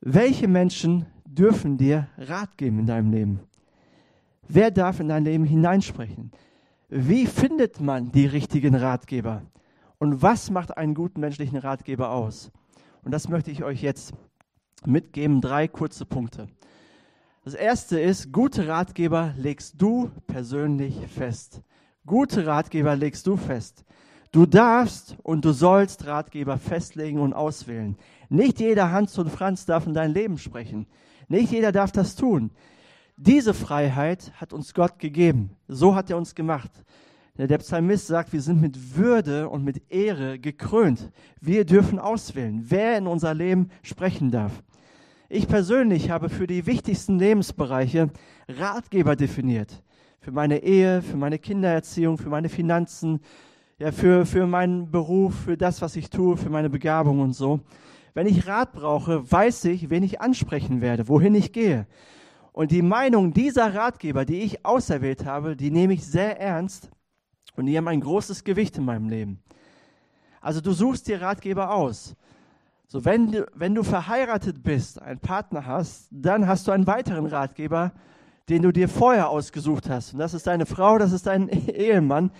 Welche 0.00 0.48
Menschen 0.48 1.04
dürfen 1.26 1.76
dir 1.76 2.08
Rat 2.16 2.56
geben 2.56 2.78
in 2.78 2.86
deinem 2.86 3.10
Leben? 3.10 3.40
Wer 4.48 4.70
darf 4.70 5.00
in 5.00 5.08
dein 5.08 5.24
Leben 5.24 5.44
hineinsprechen? 5.44 6.30
Wie 6.88 7.26
findet 7.26 7.80
man 7.80 8.10
die 8.10 8.26
richtigen 8.26 8.74
Ratgeber? 8.74 9.42
Und 9.98 10.22
was 10.22 10.50
macht 10.50 10.78
einen 10.78 10.94
guten 10.94 11.20
menschlichen 11.20 11.58
Ratgeber 11.58 12.10
aus? 12.10 12.50
Und 13.04 13.12
das 13.12 13.28
möchte 13.28 13.50
ich 13.50 13.64
euch 13.64 13.82
jetzt 13.82 14.14
mitgeben, 14.86 15.40
drei 15.40 15.68
kurze 15.68 16.04
Punkte. 16.04 16.48
Das 17.44 17.54
erste 17.54 17.98
ist, 17.98 18.32
gute 18.32 18.68
Ratgeber 18.68 19.34
legst 19.36 19.80
du 19.82 20.10
persönlich 20.26 20.94
fest. 21.08 21.62
Gute 22.06 22.46
Ratgeber 22.46 22.94
legst 22.94 23.26
du 23.26 23.36
fest. 23.36 23.84
Du 24.30 24.46
darfst 24.46 25.16
und 25.22 25.44
du 25.44 25.52
sollst 25.52 26.06
Ratgeber 26.06 26.56
festlegen 26.58 27.18
und 27.18 27.32
auswählen. 27.32 27.96
Nicht 28.28 28.60
jeder 28.60 28.90
Hans 28.92 29.18
und 29.18 29.28
Franz 29.28 29.66
darf 29.66 29.86
in 29.86 29.94
dein 29.94 30.12
Leben 30.12 30.38
sprechen. 30.38 30.86
Nicht 31.28 31.52
jeder 31.52 31.72
darf 31.72 31.92
das 31.92 32.16
tun. 32.16 32.50
Diese 33.16 33.54
Freiheit 33.54 34.32
hat 34.36 34.52
uns 34.52 34.72
Gott 34.72 34.98
gegeben. 34.98 35.50
So 35.68 35.94
hat 35.94 36.10
er 36.10 36.16
uns 36.16 36.34
gemacht. 36.34 36.70
Der 37.36 37.58
Psalmist 37.58 38.06
sagt, 38.06 38.32
wir 38.32 38.42
sind 38.42 38.60
mit 38.60 38.96
Würde 38.96 39.48
und 39.48 39.64
mit 39.64 39.90
Ehre 39.90 40.38
gekrönt. 40.38 41.10
Wir 41.40 41.64
dürfen 41.64 41.98
auswählen, 41.98 42.64
wer 42.68 42.98
in 42.98 43.06
unser 43.06 43.34
Leben 43.34 43.70
sprechen 43.82 44.30
darf. 44.30 44.62
Ich 45.34 45.48
persönlich 45.48 46.10
habe 46.10 46.28
für 46.28 46.46
die 46.46 46.66
wichtigsten 46.66 47.18
Lebensbereiche 47.18 48.10
Ratgeber 48.48 49.16
definiert. 49.16 49.82
Für 50.20 50.30
meine 50.30 50.62
Ehe, 50.62 51.00
für 51.00 51.16
meine 51.16 51.38
Kindererziehung, 51.38 52.18
für 52.18 52.28
meine 52.28 52.50
Finanzen, 52.50 53.18
ja, 53.78 53.92
für, 53.92 54.26
für 54.26 54.46
meinen 54.46 54.90
Beruf, 54.90 55.34
für 55.46 55.56
das, 55.56 55.80
was 55.80 55.96
ich 55.96 56.10
tue, 56.10 56.36
für 56.36 56.50
meine 56.50 56.68
Begabung 56.68 57.20
und 57.20 57.32
so. 57.32 57.60
Wenn 58.12 58.26
ich 58.26 58.46
Rat 58.46 58.72
brauche, 58.72 59.32
weiß 59.32 59.64
ich, 59.64 59.88
wen 59.88 60.02
ich 60.02 60.20
ansprechen 60.20 60.82
werde, 60.82 61.08
wohin 61.08 61.34
ich 61.34 61.54
gehe. 61.54 61.86
Und 62.52 62.70
die 62.70 62.82
Meinung 62.82 63.32
dieser 63.32 63.74
Ratgeber, 63.74 64.26
die 64.26 64.40
ich 64.40 64.66
auserwählt 64.66 65.24
habe, 65.24 65.56
die 65.56 65.70
nehme 65.70 65.94
ich 65.94 66.04
sehr 66.04 66.38
ernst 66.38 66.90
und 67.56 67.64
die 67.64 67.78
haben 67.78 67.88
ein 67.88 68.02
großes 68.02 68.44
Gewicht 68.44 68.76
in 68.76 68.84
meinem 68.84 69.08
Leben. 69.08 69.42
Also 70.42 70.60
du 70.60 70.72
suchst 70.72 71.08
dir 71.08 71.22
Ratgeber 71.22 71.72
aus. 71.72 72.16
So, 72.92 73.06
wenn 73.06 73.32
du, 73.32 73.46
wenn 73.54 73.74
du 73.74 73.84
verheiratet 73.84 74.62
bist, 74.62 75.00
einen 75.00 75.18
Partner 75.18 75.64
hast, 75.64 76.08
dann 76.10 76.46
hast 76.46 76.68
du 76.68 76.72
einen 76.72 76.86
weiteren 76.86 77.24
Ratgeber, 77.24 77.92
den 78.50 78.60
du 78.60 78.70
dir 78.70 78.86
vorher 78.86 79.30
ausgesucht 79.30 79.88
hast. 79.88 80.12
Und 80.12 80.18
das 80.18 80.34
ist 80.34 80.46
deine 80.46 80.66
Frau, 80.66 80.98
das 80.98 81.12
ist 81.12 81.26
dein 81.26 81.48
Ehemann. 81.68 82.30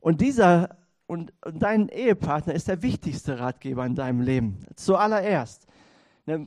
Und 0.00 0.20
dieser 0.20 0.70
und 1.06 1.32
dein 1.40 1.88
Ehepartner 1.88 2.52
ist 2.52 2.66
der 2.66 2.82
wichtigste 2.82 3.38
Ratgeber 3.38 3.86
in 3.86 3.94
deinem 3.94 4.22
Leben. 4.22 4.58
Zuallererst. 4.74 5.68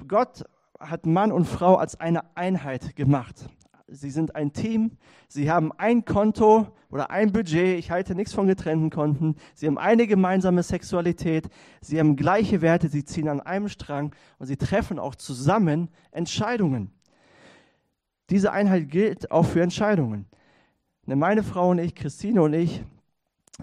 Gott 0.09 0.43
hat 0.77 1.05
Mann 1.05 1.31
und 1.31 1.45
Frau 1.45 1.75
als 1.75 1.97
eine 1.97 2.35
Einheit 2.35 2.97
gemacht 2.97 3.47
sie 3.91 4.09
sind 4.09 4.35
ein 4.35 4.53
Team, 4.53 4.91
sie 5.27 5.51
haben 5.51 5.71
ein 5.73 6.05
Konto 6.05 6.67
oder 6.89 7.11
ein 7.11 7.31
Budget, 7.31 7.77
ich 7.77 7.91
halte 7.91 8.15
nichts 8.15 8.33
von 8.33 8.47
getrennten 8.47 8.89
Konten, 8.89 9.35
sie 9.53 9.67
haben 9.67 9.77
eine 9.77 10.07
gemeinsame 10.07 10.63
Sexualität, 10.63 11.49
sie 11.81 11.99
haben 11.99 12.15
gleiche 12.15 12.61
Werte, 12.61 12.89
sie 12.89 13.05
ziehen 13.05 13.27
an 13.27 13.41
einem 13.41 13.69
Strang 13.69 14.13
und 14.37 14.47
sie 14.47 14.57
treffen 14.57 14.99
auch 14.99 15.15
zusammen 15.15 15.89
Entscheidungen. 16.11 16.91
Diese 18.29 18.51
Einheit 18.51 18.89
gilt 18.89 19.31
auch 19.31 19.45
für 19.45 19.61
Entscheidungen. 19.61 20.25
Meine 21.05 21.41
Frau 21.41 21.69
und 21.71 21.79
ich, 21.79 21.95
Christine 21.95 22.43
und 22.43 22.53
ich, 22.53 22.83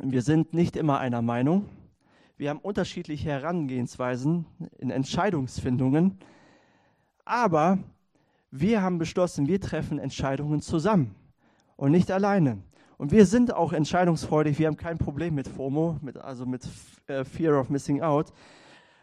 wir 0.02 0.22
sind 0.22 0.52
nicht 0.52 0.76
immer 0.76 0.98
einer 0.98 1.22
Meinung. 1.22 1.68
Wir 2.36 2.50
haben 2.50 2.58
unterschiedliche 2.58 3.30
Herangehensweisen 3.30 4.46
in 4.78 4.90
Entscheidungsfindungen, 4.90 6.18
aber 7.24 7.78
wir 8.50 8.82
haben 8.82 8.98
beschlossen, 8.98 9.48
wir 9.48 9.60
treffen 9.60 9.98
Entscheidungen 9.98 10.60
zusammen 10.60 11.14
und 11.76 11.90
nicht 11.90 12.10
alleine. 12.10 12.62
Und 12.98 13.12
wir 13.12 13.26
sind 13.26 13.52
auch 13.52 13.72
entscheidungsfreudig. 13.72 14.58
Wir 14.58 14.68
haben 14.68 14.76
kein 14.76 14.98
Problem 14.98 15.34
mit 15.34 15.48
FOMO, 15.48 15.98
mit, 16.00 16.16
also 16.16 16.46
mit 16.46 16.66
äh, 17.08 17.24
Fear 17.24 17.60
of 17.60 17.68
Missing 17.68 18.00
Out. 18.00 18.32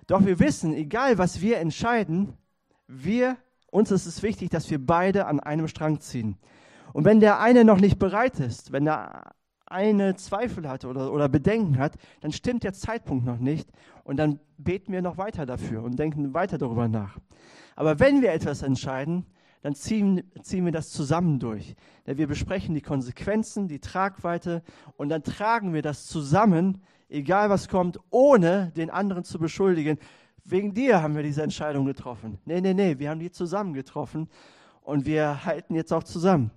Doch 0.08 0.26
wir 0.26 0.40
wissen, 0.40 0.74
egal 0.74 1.18
was 1.18 1.42
wir 1.42 1.60
entscheiden, 1.60 2.34
wir, 2.88 3.38
uns 3.72 3.92
ist 3.92 4.06
es 4.06 4.24
wichtig, 4.24 4.50
dass 4.50 4.70
wir 4.70 4.84
beide 4.84 5.28
an 5.28 5.40
einem 5.40 5.68
Strang 5.68 6.00
ziehen. 6.00 6.38
Und 6.92 7.06
wenn 7.06 7.20
der 7.20 7.40
eine 7.40 7.64
noch 7.64 7.80
nicht 7.80 8.00
bereit 8.00 8.40
ist, 8.40 8.72
wenn 8.72 8.86
der 8.86 9.34
eine 9.74 10.16
Zweifel 10.16 10.70
hat 10.70 10.86
oder, 10.86 11.12
oder 11.12 11.28
Bedenken 11.28 11.78
hat, 11.78 11.96
dann 12.22 12.32
stimmt 12.32 12.64
der 12.64 12.74
Zeitpunkt 12.74 13.26
noch 13.26 13.40
nicht 13.40 13.70
und 14.04 14.18
dann 14.18 14.40
beten 14.58 14.94
wir 14.94 15.02
noch 15.02 15.18
weiter 15.18 15.46
dafür 15.46 15.84
und 15.84 15.98
denken 15.98 16.34
weiter 16.34 16.58
darüber 16.58 16.88
nach. 16.88 17.18
Aber 17.76 18.00
wenn 18.00 18.22
wir 18.22 18.32
etwas 18.32 18.62
entscheiden, 18.62 19.26
dann 19.64 19.76
ziehen, 19.76 20.24
ziehen 20.42 20.66
wir 20.66 20.72
das 20.72 20.92
zusammen 20.92 21.40
durch. 21.40 21.76
Denn 22.06 22.18
wir 22.18 22.28
besprechen 22.28 22.76
die 22.76 22.82
Konsequenzen, 22.82 23.68
die 23.68 23.80
Tragweite 23.80 24.62
und 24.98 25.10
dann 25.10 25.24
tragen 25.24 25.74
wir 25.74 25.82
das 25.82 26.06
zusammen, 26.06 26.82
egal 27.10 27.50
was 27.50 27.70
kommt, 27.70 28.00
ohne 28.10 28.72
den 28.76 28.90
anderen 28.90 29.24
zu 29.24 29.40
beschuldigen. 29.40 29.98
Wegen 30.44 30.74
dir 30.74 31.02
haben 31.02 31.16
wir 31.16 31.24
diese 31.24 31.42
Entscheidung 31.42 31.86
getroffen. 31.86 32.38
Nee, 32.46 32.62
nee, 32.62 32.74
nee, 32.74 33.00
wir 33.00 33.10
haben 33.10 33.20
die 33.20 33.32
zusammen 33.32 33.74
getroffen 33.74 34.28
und 34.82 35.06
wir 35.06 35.46
halten 35.46 35.76
jetzt 35.76 35.94
auch 35.94 36.04
zusammen. 36.04 36.52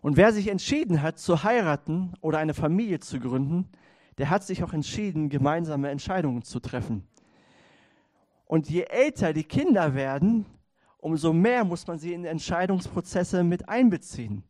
Und 0.00 0.16
wer 0.16 0.32
sich 0.32 0.48
entschieden 0.48 1.02
hat, 1.02 1.18
zu 1.18 1.42
heiraten 1.44 2.14
oder 2.20 2.38
eine 2.38 2.54
Familie 2.54 3.00
zu 3.00 3.20
gründen, 3.20 3.68
der 4.18 4.30
hat 4.30 4.44
sich 4.44 4.62
auch 4.62 4.72
entschieden, 4.72 5.28
gemeinsame 5.28 5.90
Entscheidungen 5.90 6.42
zu 6.42 6.60
treffen. 6.60 7.06
Und 8.46 8.68
je 8.68 8.82
älter 8.82 9.32
die 9.32 9.44
Kinder 9.44 9.94
werden, 9.94 10.46
umso 10.98 11.32
mehr 11.32 11.64
muss 11.64 11.86
man 11.86 11.98
sie 11.98 12.12
in 12.12 12.24
Entscheidungsprozesse 12.24 13.44
mit 13.44 13.68
einbeziehen. 13.68 14.42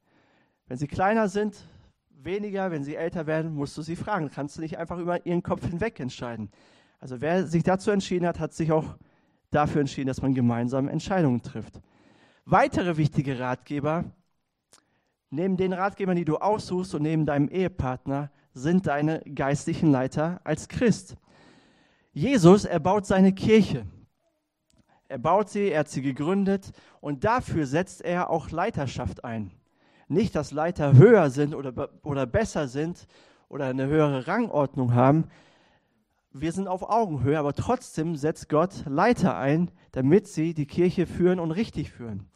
Wenn 0.67 0.79
sie 0.79 0.87
kleiner 0.87 1.29
sind, 1.29 1.67
weniger, 2.11 2.71
wenn 2.71 2.85
sie 2.85 2.97
älter 2.97 3.27
werden, 3.27 3.55
musst 3.55 3.77
du 3.77 3.83
sie 3.83 3.97
fragen. 3.97 4.31
Kannst 4.31 4.57
du 4.57 4.61
nicht 4.61 4.79
einfach 4.79 4.99
über 4.99 5.27
ihren 5.27 5.43
Kopf 5.43 5.67
hinweg 5.67 5.99
entscheiden. 6.01 6.51
Also 6.99 7.21
wer 7.21 7.47
sich 7.47 7.63
dazu 7.63 7.91
entschieden 7.91 8.27
hat, 8.27 8.39
hat 8.39 8.53
sich 8.53 8.73
auch 8.73 8.97
dafür 9.51 9.81
entschieden, 9.81 10.09
dass 10.09 10.23
man 10.23 10.35
gemeinsam 10.35 10.89
Entscheidungen 10.89 11.43
trifft. 11.43 11.81
Weitere 12.45 12.97
wichtige 12.97 13.39
Ratgeber, 13.39 14.05
neben 15.31 15.57
den 15.57 15.73
Ratgebern, 15.73 16.17
die 16.17 16.25
du 16.25 16.37
aussuchst 16.37 16.95
und 16.95 17.03
neben 17.03 17.25
deinem 17.25 17.49
Ehepartner, 17.49 18.31
sind 18.53 18.87
deine 18.87 19.21
geistlichen 19.21 19.91
Leiter 19.91 20.41
als 20.45 20.69
Christ. 20.69 21.17
Jesus, 22.13 22.65
er 22.65 22.81
baut 22.81 23.07
seine 23.07 23.33
Kirche. 23.33 23.87
Er 25.09 25.19
baut 25.19 25.49
sie, 25.49 25.71
er 25.71 25.81
hat 25.81 25.89
sie 25.89 26.03
gegründet 26.03 26.73
und 27.01 27.25
dafür 27.25 27.67
setzt 27.67 28.03
er 28.03 28.31
auch 28.31 28.51
Leiterschaft 28.51 29.25
ein. 29.25 29.51
Nicht, 30.09 30.35
dass 30.35 30.51
Leiter 30.51 30.95
höher 30.95 31.31
sind 31.31 31.55
oder, 31.55 31.91
oder 32.03 32.27
besser 32.27 32.69
sind 32.69 33.07
oder 33.49 33.67
eine 33.67 33.87
höhere 33.87 34.27
Rangordnung 34.27 34.95
haben. 34.95 35.25
Wir 36.33 36.53
sind 36.53 36.69
auf 36.69 36.89
Augenhöhe, 36.89 37.39
aber 37.39 37.55
trotzdem 37.55 38.17
setzt 38.17 38.49
Gott 38.49 38.85
Leiter 38.87 39.37
ein, 39.37 39.71
damit 39.93 40.29
sie 40.29 40.55
die 40.55 40.67
Kirche 40.67 41.07
führen 41.07 41.41
und 41.41 41.51
richtig 41.51 41.91
führen. 41.91 42.29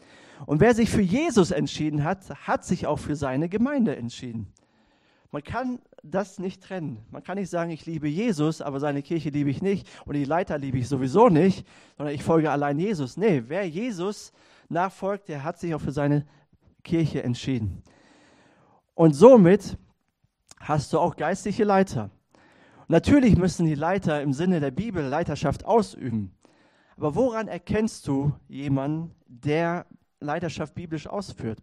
Und 0.46 0.60
wer 0.60 0.74
sich 0.74 0.90
für 0.90 1.02
Jesus 1.02 1.50
entschieden 1.50 2.04
hat, 2.04 2.28
hat 2.46 2.64
sich 2.64 2.86
auch 2.86 2.98
für 2.98 3.16
seine 3.16 3.48
Gemeinde 3.48 3.96
entschieden. 3.96 4.52
Man 5.30 5.42
kann 5.42 5.80
das 6.04 6.38
nicht 6.38 6.62
trennen. 6.62 7.04
Man 7.10 7.24
kann 7.24 7.38
nicht 7.38 7.50
sagen, 7.50 7.70
ich 7.70 7.86
liebe 7.86 8.06
Jesus, 8.06 8.60
aber 8.60 8.78
seine 8.78 9.02
Kirche 9.02 9.30
liebe 9.30 9.50
ich 9.50 9.62
nicht 9.62 9.88
und 10.04 10.14
die 10.14 10.24
Leiter 10.24 10.58
liebe 10.58 10.78
ich 10.78 10.88
sowieso 10.88 11.28
nicht, 11.28 11.66
sondern 11.96 12.14
ich 12.14 12.22
folge 12.22 12.50
allein 12.50 12.78
Jesus. 12.78 13.16
Nee, 13.16 13.42
wer 13.48 13.66
Jesus 13.68 14.32
nachfolgt, 14.68 15.28
der 15.28 15.42
hat 15.42 15.58
sich 15.58 15.74
auch 15.74 15.80
für 15.80 15.92
seine 15.92 16.26
Kirche 16.84 17.22
entschieden. 17.22 17.82
Und 18.94 19.14
somit 19.14 19.76
hast 20.60 20.92
du 20.92 21.00
auch 21.00 21.16
geistliche 21.16 21.64
Leiter. 21.64 22.10
natürlich 22.86 23.36
müssen 23.36 23.66
die 23.66 23.74
Leiter 23.74 24.22
im 24.22 24.32
Sinne 24.32 24.60
der 24.60 24.70
Bibel 24.70 25.02
Leiterschaft 25.04 25.64
ausüben. 25.64 26.32
Aber 26.96 27.14
woran 27.16 27.48
erkennst 27.48 28.06
du 28.06 28.32
jemanden, 28.46 29.14
der 29.26 29.86
Leiterschaft 30.20 30.74
biblisch 30.74 31.06
ausführt? 31.06 31.58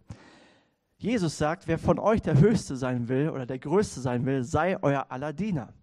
Jesus 0.97 1.37
sagt, 1.37 1.67
wer 1.67 1.79
von 1.79 1.97
euch 1.97 2.21
der 2.21 2.39
Höchste 2.39 2.75
sein 2.75 3.07
will 3.07 3.29
oder 3.29 3.45
der 3.45 3.57
Größte 3.57 4.01
sein 4.01 4.25
will, 4.25 4.43
sei 4.43 4.77
euer 4.83 5.07
aller 5.09 5.33
Diener. 5.33 5.73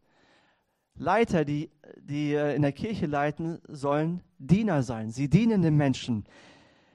Leiter, 0.94 1.44
die, 1.44 1.70
die 1.96 2.34
äh, 2.34 2.54
in 2.54 2.62
der 2.62 2.72
Kirche 2.72 3.06
leiten, 3.06 3.58
sollen 3.68 4.20
Diener 4.38 4.82
sein. 4.82 5.10
Sie 5.10 5.28
dienen 5.28 5.62
den 5.62 5.76
Menschen. 5.76 6.24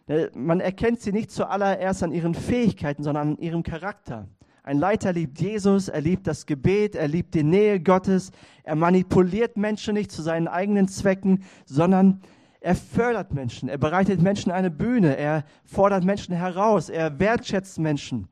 Äh, 0.08 0.27
man 0.36 0.60
erkennt 0.60 1.01
sie 1.01 1.12
nicht 1.12 1.32
zuallererst 1.32 2.03
an 2.03 2.12
ihren 2.12 2.34
Fähigkeiten, 2.34 3.03
sondern 3.03 3.30
an 3.30 3.38
ihrem 3.38 3.63
Charakter. 3.63 4.27
Ein 4.63 4.77
Leiter 4.77 5.12
liebt 5.12 5.42
Jesus, 5.42 5.89
er 5.89 6.00
liebt 6.00 6.25
das 6.25 6.46
Gebet, 6.46 6.96
er 6.96 7.10
liebt 7.10 7.36
die 7.36 7.44
Nähe 7.44 7.82
Gottes, 7.82 8.32
er 8.63 8.75
manipuliert 8.75 9.58
Menschen 9.58 9.96
nicht 9.96 10.12
zu 10.12 10.22
seinen 10.22 10.48
eigenen 10.48 10.88
Zwecken, 10.88 11.44
sondern 11.65 12.22
er 12.63 12.75
fördert 12.75 13.34
Menschen, 13.34 13.67
er 13.67 13.77
bereitet 13.77 14.22
Menschen 14.22 14.50
eine 14.50 14.72
Bühne, 14.72 15.17
er 15.17 15.43
fordert 15.65 16.05
Menschen 16.05 16.34
heraus, 16.34 16.88
er 16.88 17.20
wertschätzt 17.20 17.77
Menschen. 17.77 18.29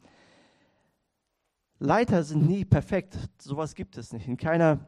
Leiter 1.79 2.23
sind 2.23 2.47
nie 2.47 2.63
perfekt, 2.63 3.17
sowas 3.39 3.75
gibt 3.75 3.97
es 3.97 4.13
nicht 4.13 4.29
in 4.29 4.37
keiner, 4.37 4.79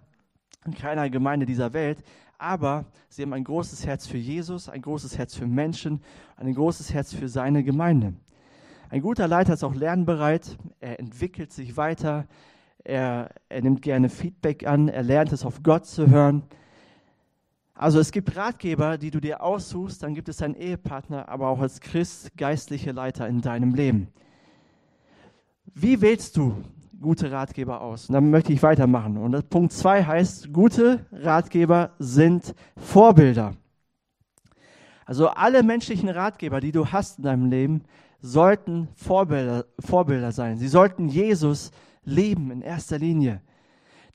in 0.66 0.74
keiner 0.74 1.10
Gemeinde 1.10 1.46
dieser 1.46 1.74
Welt, 1.74 2.02
aber 2.38 2.86
sie 3.10 3.24
haben 3.24 3.34
ein 3.34 3.44
großes 3.44 3.86
Herz 3.86 4.08
für 4.08 4.18
Jesus, 4.18 4.70
ein 4.70 4.82
großes 4.82 5.18
Herz 5.18 5.36
für 5.36 5.46
Menschen, 5.46 6.02
ein 6.38 6.54
großes 6.54 6.94
Herz 6.94 7.14
für 7.14 7.28
seine 7.28 7.66
Gemeinde. 7.66 8.14
Ein 8.90 9.02
guter 9.02 9.28
Leiter 9.28 9.56
ist 9.56 9.64
auch 9.66 9.76
lernbereit, 9.76 10.58
er 10.80 11.02
entwickelt 11.02 11.52
sich 11.52 11.76
weiter, 11.76 12.28
er, 12.86 13.30
er 13.50 13.62
nimmt 13.62 13.82
gerne 13.82 14.08
Feedback 14.08 14.66
an, 14.66 14.88
er 14.88 15.04
lernt 15.04 15.34
es 15.34 15.44
auf 15.44 15.64
Gott 15.64 15.86
zu 15.86 16.10
hören. 16.10 16.44
Also 17.76 18.00
es 18.00 18.12
gibt 18.12 18.36
Ratgeber, 18.36 18.98
die 18.98 19.10
du 19.10 19.20
dir 19.20 19.42
aussuchst, 19.42 20.04
dann 20.04 20.14
gibt 20.14 20.30
es 20.30 20.38
deinen 20.38 20.56
Ehepartner, 20.56 21.28
aber 21.28 21.48
auch 21.48 21.60
als 21.60 21.80
Christ 21.80 22.38
geistliche 22.38 22.92
Leiter 22.92 23.28
in 23.28 23.42
deinem 23.42 23.74
Leben. 23.74 24.10
Wie 25.74 26.00
wählst 26.02 26.38
du 26.38 26.64
gute 27.02 27.32
Ratgeber 27.32 27.82
aus? 27.82 28.10
Und 28.10 28.14
dann 28.14 28.30
möchte 28.30 28.54
ich 28.54 28.62
weitermachen. 28.62 29.18
Und 29.18 29.50
Punkt 29.50 29.74
2 29.74 30.04
heißt, 30.04 30.54
gute 30.54 31.06
Ratgeber 31.12 31.92
sind 31.98 32.54
Vorbilder. 32.78 33.56
Also 35.06 35.30
alle 35.30 35.64
menschlichen 35.64 36.10
Ratgeber, 36.10 36.60
die 36.62 36.72
du 36.72 36.88
hast 36.88 37.18
in 37.18 37.24
deinem 37.24 37.50
Leben, 37.50 37.82
sollten 38.22 38.88
Vorbilder, 38.96 39.66
Vorbilder 39.80 40.32
sein. 40.32 40.58
Sie 40.58 40.68
sollten 40.68 41.10
Jesus 41.10 41.72
leben 42.06 42.52
in 42.52 42.62
erster 42.62 43.00
Linie. 43.00 43.42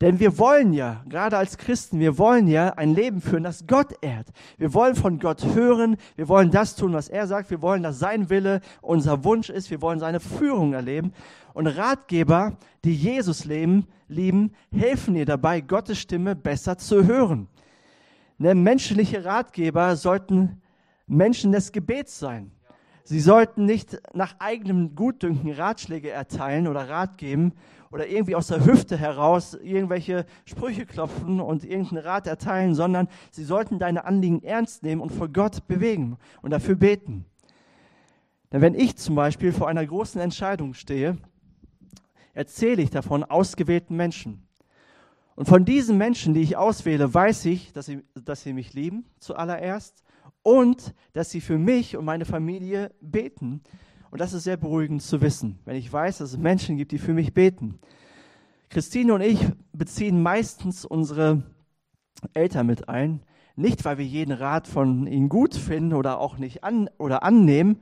Denn 0.01 0.21
wir 0.21 0.39
wollen 0.39 0.73
ja, 0.73 1.03
gerade 1.09 1.37
als 1.37 1.59
Christen, 1.59 1.99
wir 1.99 2.19
wollen 2.19 2.47
ja 2.47 2.71
ein 2.75 2.95
Leben 2.95 3.21
führen, 3.21 3.43
das 3.43 3.67
Gott 3.67 3.95
ehrt. 4.01 4.29
Wir 4.57 4.73
wollen 4.73 4.95
von 4.95 5.19
Gott 5.19 5.45
hören, 5.55 5.97
wir 6.15 6.29
wollen 6.29 6.53
das 6.53 6.77
tun, 6.77 6.93
was 6.93 7.09
er 7.09 7.27
sagt, 7.27 7.51
wir 7.51 7.61
wollen, 7.63 7.83
dass 7.83 7.99
sein 7.99 8.31
Wille 8.31 8.61
unser 8.81 9.25
Wunsch 9.25 9.51
ist, 9.51 9.71
wir 9.71 9.83
wollen 9.83 9.99
seine 9.99 10.21
Führung 10.21 10.73
erleben. 10.73 11.13
Und 11.53 11.67
Ratgeber, 11.67 12.57
die 12.85 12.95
Jesus 12.95 13.45
leben, 13.45 13.89
lieben, 14.07 14.53
helfen 14.71 15.15
dir 15.15 15.27
dabei, 15.27 15.61
Gottes 15.61 15.99
Stimme 15.99 16.37
besser 16.37 16.79
zu 16.79 17.05
hören. 17.05 17.49
Ne, 18.39 18.55
menschliche 18.55 19.25
Ratgeber 19.25 19.97
sollten 19.97 20.63
Menschen 21.09 21.51
des 21.51 21.73
Gebets 21.73 22.21
sein. 22.21 22.53
Sie 23.09 23.21
sollten 23.21 23.65
nicht 23.65 24.03
nach 24.13 24.35
eigenem 24.39 24.95
Gutdünken 24.95 25.51
Ratschläge 25.53 26.11
erteilen 26.11 26.69
oder 26.69 26.91
Rat 26.91 27.17
geben 27.17 27.55
oder 27.91 28.07
irgendwie 28.07 28.35
aus 28.35 28.49
der 28.49 28.67
Hüfte 28.67 28.99
heraus 28.99 29.55
irgendwelche 29.55 30.27
Sprüche 30.45 30.85
klopfen 30.85 31.41
und 31.41 31.65
irgendeinen 31.65 32.05
Rat 32.05 32.27
erteilen, 32.27 32.75
sondern 32.75 33.09
sie 33.31 33.45
sollten 33.45 33.79
deine 33.79 34.05
Anliegen 34.05 34.43
ernst 34.43 34.83
nehmen 34.83 35.01
und 35.01 35.11
vor 35.11 35.29
Gott 35.29 35.67
bewegen 35.67 36.19
und 36.43 36.51
dafür 36.51 36.75
beten. 36.75 37.25
Denn 38.53 38.61
wenn 38.61 38.75
ich 38.75 38.99
zum 38.99 39.15
Beispiel 39.15 39.55
vor 39.55 39.69
einer 39.69 39.87
großen 39.87 40.21
Entscheidung 40.21 40.75
stehe, 40.75 41.17
erzähle 42.35 42.83
ich 42.83 42.91
davon 42.91 43.25
ausgewählten 43.25 43.97
Menschen. 43.97 44.47
Und 45.35 45.49
von 45.49 45.65
diesen 45.65 45.97
Menschen, 45.97 46.35
die 46.35 46.43
ich 46.43 46.59
auswähle, 46.59 47.15
weiß 47.15 47.47
ich, 47.47 47.73
dass 47.73 47.87
sie, 47.87 48.03
dass 48.23 48.43
sie 48.43 48.53
mich 48.53 48.75
lieben 48.75 49.07
zuallererst 49.19 50.05
und 50.43 50.95
dass 51.13 51.31
sie 51.31 51.41
für 51.41 51.59
mich 51.59 51.97
und 51.97 52.05
meine 52.05 52.25
Familie 52.25 52.93
beten. 53.01 53.63
Und 54.11 54.21
das 54.21 54.33
ist 54.33 54.45
sehr 54.45 54.57
beruhigend 54.57 55.03
zu 55.03 55.21
wissen, 55.21 55.59
wenn 55.65 55.77
ich 55.77 55.93
weiß, 55.93 56.19
dass 56.19 56.33
es 56.33 56.39
Menschen 56.39 56.77
gibt, 56.77 56.93
die 56.93 56.99
für 56.99 57.13
mich 57.13 57.35
beten. 57.35 57.79
Christine 58.71 59.15
und 59.15 59.21
ich 59.21 59.47
beziehen 59.73 60.23
meistens 60.23 60.85
unsere 60.85 61.43
Eltern 62.35 62.67
mit 62.67 62.89
ein, 62.89 63.23
nicht 63.57 63.85
weil 63.85 63.99
wir 63.99 64.05
jeden 64.05 64.33
Rat 64.33 64.69
von 64.69 65.07
ihnen 65.07 65.29
gut 65.29 65.55
finden 65.55 65.95
oder 65.95 66.21
auch 66.21 66.39
nicht 66.39 66.65
an 66.65 66.89
oder 66.99 67.23
annehmen 67.23 67.81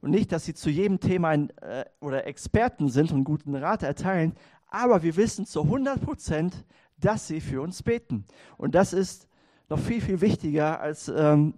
und 0.00 0.10
nicht, 0.10 0.32
dass 0.32 0.44
sie 0.44 0.54
zu 0.54 0.70
jedem 0.70 1.00
Thema 1.00 1.28
ein, 1.28 1.50
äh, 1.60 1.84
oder 2.00 2.26
Experten 2.26 2.88
sind 2.88 3.12
und 3.12 3.24
guten 3.24 3.54
Rat 3.54 3.82
erteilen, 3.82 4.34
aber 4.68 5.02
wir 5.02 5.16
wissen 5.16 5.46
zu 5.46 5.62
100 5.62 6.00
Prozent, 6.00 6.64
dass 6.96 7.26
sie 7.26 7.40
für 7.40 7.62
uns 7.62 7.82
beten. 7.82 8.26
Und 8.56 8.74
das 8.74 8.92
ist 8.92 9.26
noch 9.70 9.78
viel, 9.78 10.00
viel 10.00 10.20
wichtiger 10.20 10.80
als, 10.80 11.08
ähm, 11.08 11.54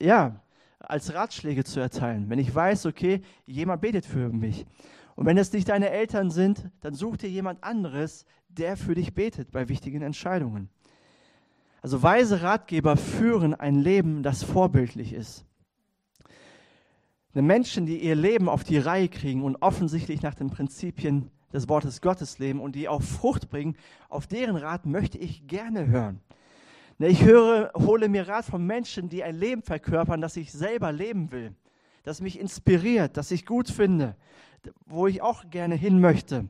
ja, 0.00 0.40
als 0.78 1.12
Ratschläge 1.12 1.64
zu 1.64 1.80
erteilen. 1.80 2.30
Wenn 2.30 2.38
ich 2.38 2.54
weiß, 2.54 2.86
okay, 2.86 3.20
jemand 3.44 3.82
betet 3.82 4.06
für 4.06 4.30
mich. 4.30 4.64
Und 5.16 5.26
wenn 5.26 5.36
es 5.36 5.52
nicht 5.52 5.68
deine 5.68 5.90
Eltern 5.90 6.30
sind, 6.30 6.70
dann 6.80 6.94
such 6.94 7.18
dir 7.18 7.28
jemand 7.28 7.62
anderes, 7.64 8.24
der 8.48 8.76
für 8.76 8.94
dich 8.94 9.14
betet 9.14 9.50
bei 9.50 9.68
wichtigen 9.68 10.02
Entscheidungen. 10.02 10.70
Also 11.82 12.02
weise 12.02 12.42
Ratgeber 12.42 12.96
führen 12.96 13.54
ein 13.54 13.74
Leben, 13.74 14.22
das 14.22 14.42
vorbildlich 14.44 15.12
ist. 15.12 15.44
Menschen, 17.34 17.86
die 17.86 17.98
ihr 18.02 18.16
Leben 18.16 18.48
auf 18.48 18.64
die 18.64 18.78
Reihe 18.78 19.08
kriegen 19.08 19.44
und 19.44 19.56
offensichtlich 19.62 20.22
nach 20.22 20.34
den 20.34 20.50
Prinzipien 20.50 21.30
des 21.52 21.68
Wortes 21.68 22.00
Gottes 22.00 22.38
leben 22.38 22.60
und 22.60 22.74
die 22.74 22.88
auch 22.88 23.02
Frucht 23.02 23.48
bringen, 23.48 23.76
auf 24.08 24.26
deren 24.26 24.56
Rat 24.56 24.86
möchte 24.86 25.18
ich 25.18 25.46
gerne 25.46 25.86
hören. 25.86 26.20
Ne, 27.00 27.06
ich 27.06 27.24
höre, 27.24 27.70
hole 27.74 28.08
mir 28.08 28.26
Rat 28.26 28.44
von 28.44 28.66
Menschen, 28.66 29.08
die 29.08 29.22
ein 29.22 29.36
Leben 29.36 29.62
verkörpern, 29.62 30.20
das 30.20 30.36
ich 30.36 30.50
selber 30.50 30.90
leben 30.90 31.30
will, 31.30 31.54
das 32.02 32.20
mich 32.20 32.40
inspiriert, 32.40 33.16
das 33.16 33.30
ich 33.30 33.46
gut 33.46 33.68
finde, 33.68 34.16
wo 34.84 35.06
ich 35.06 35.22
auch 35.22 35.48
gerne 35.48 35.76
hin 35.76 36.00
möchte. 36.00 36.48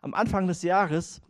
Am 0.00 0.14
Anfang 0.14 0.46
des 0.46 0.62
Jahres 0.62 1.20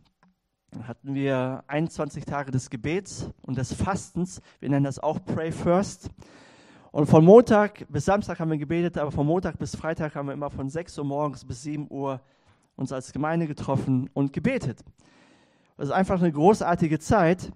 hatten 0.87 1.13
wir 1.13 1.65
21 1.67 2.23
Tage 2.23 2.51
des 2.51 2.69
Gebets 2.69 3.29
und 3.41 3.57
des 3.57 3.73
Fastens. 3.73 4.39
Wir 4.61 4.69
nennen 4.69 4.85
das 4.85 4.99
auch 4.99 5.19
Pray 5.25 5.51
First. 5.51 6.09
Und 6.91 7.07
von 7.07 7.25
Montag 7.25 7.85
bis 7.89 8.05
Samstag 8.05 8.39
haben 8.39 8.51
wir 8.51 8.57
gebetet, 8.57 8.97
aber 8.97 9.11
von 9.11 9.27
Montag 9.27 9.59
bis 9.59 9.75
Freitag 9.75 10.15
haben 10.15 10.27
wir 10.27 10.33
immer 10.33 10.49
von 10.49 10.69
6 10.69 10.97
Uhr 10.99 11.03
morgens 11.03 11.43
bis 11.43 11.63
7 11.63 11.87
Uhr 11.89 12.21
uns 12.77 12.93
als 12.93 13.11
Gemeinde 13.11 13.47
getroffen 13.47 14.09
und 14.13 14.31
gebetet. 14.31 14.85
Das 15.75 15.87
ist 15.87 15.93
einfach 15.93 16.21
eine 16.21 16.31
großartige 16.31 16.99
Zeit. 16.99 17.51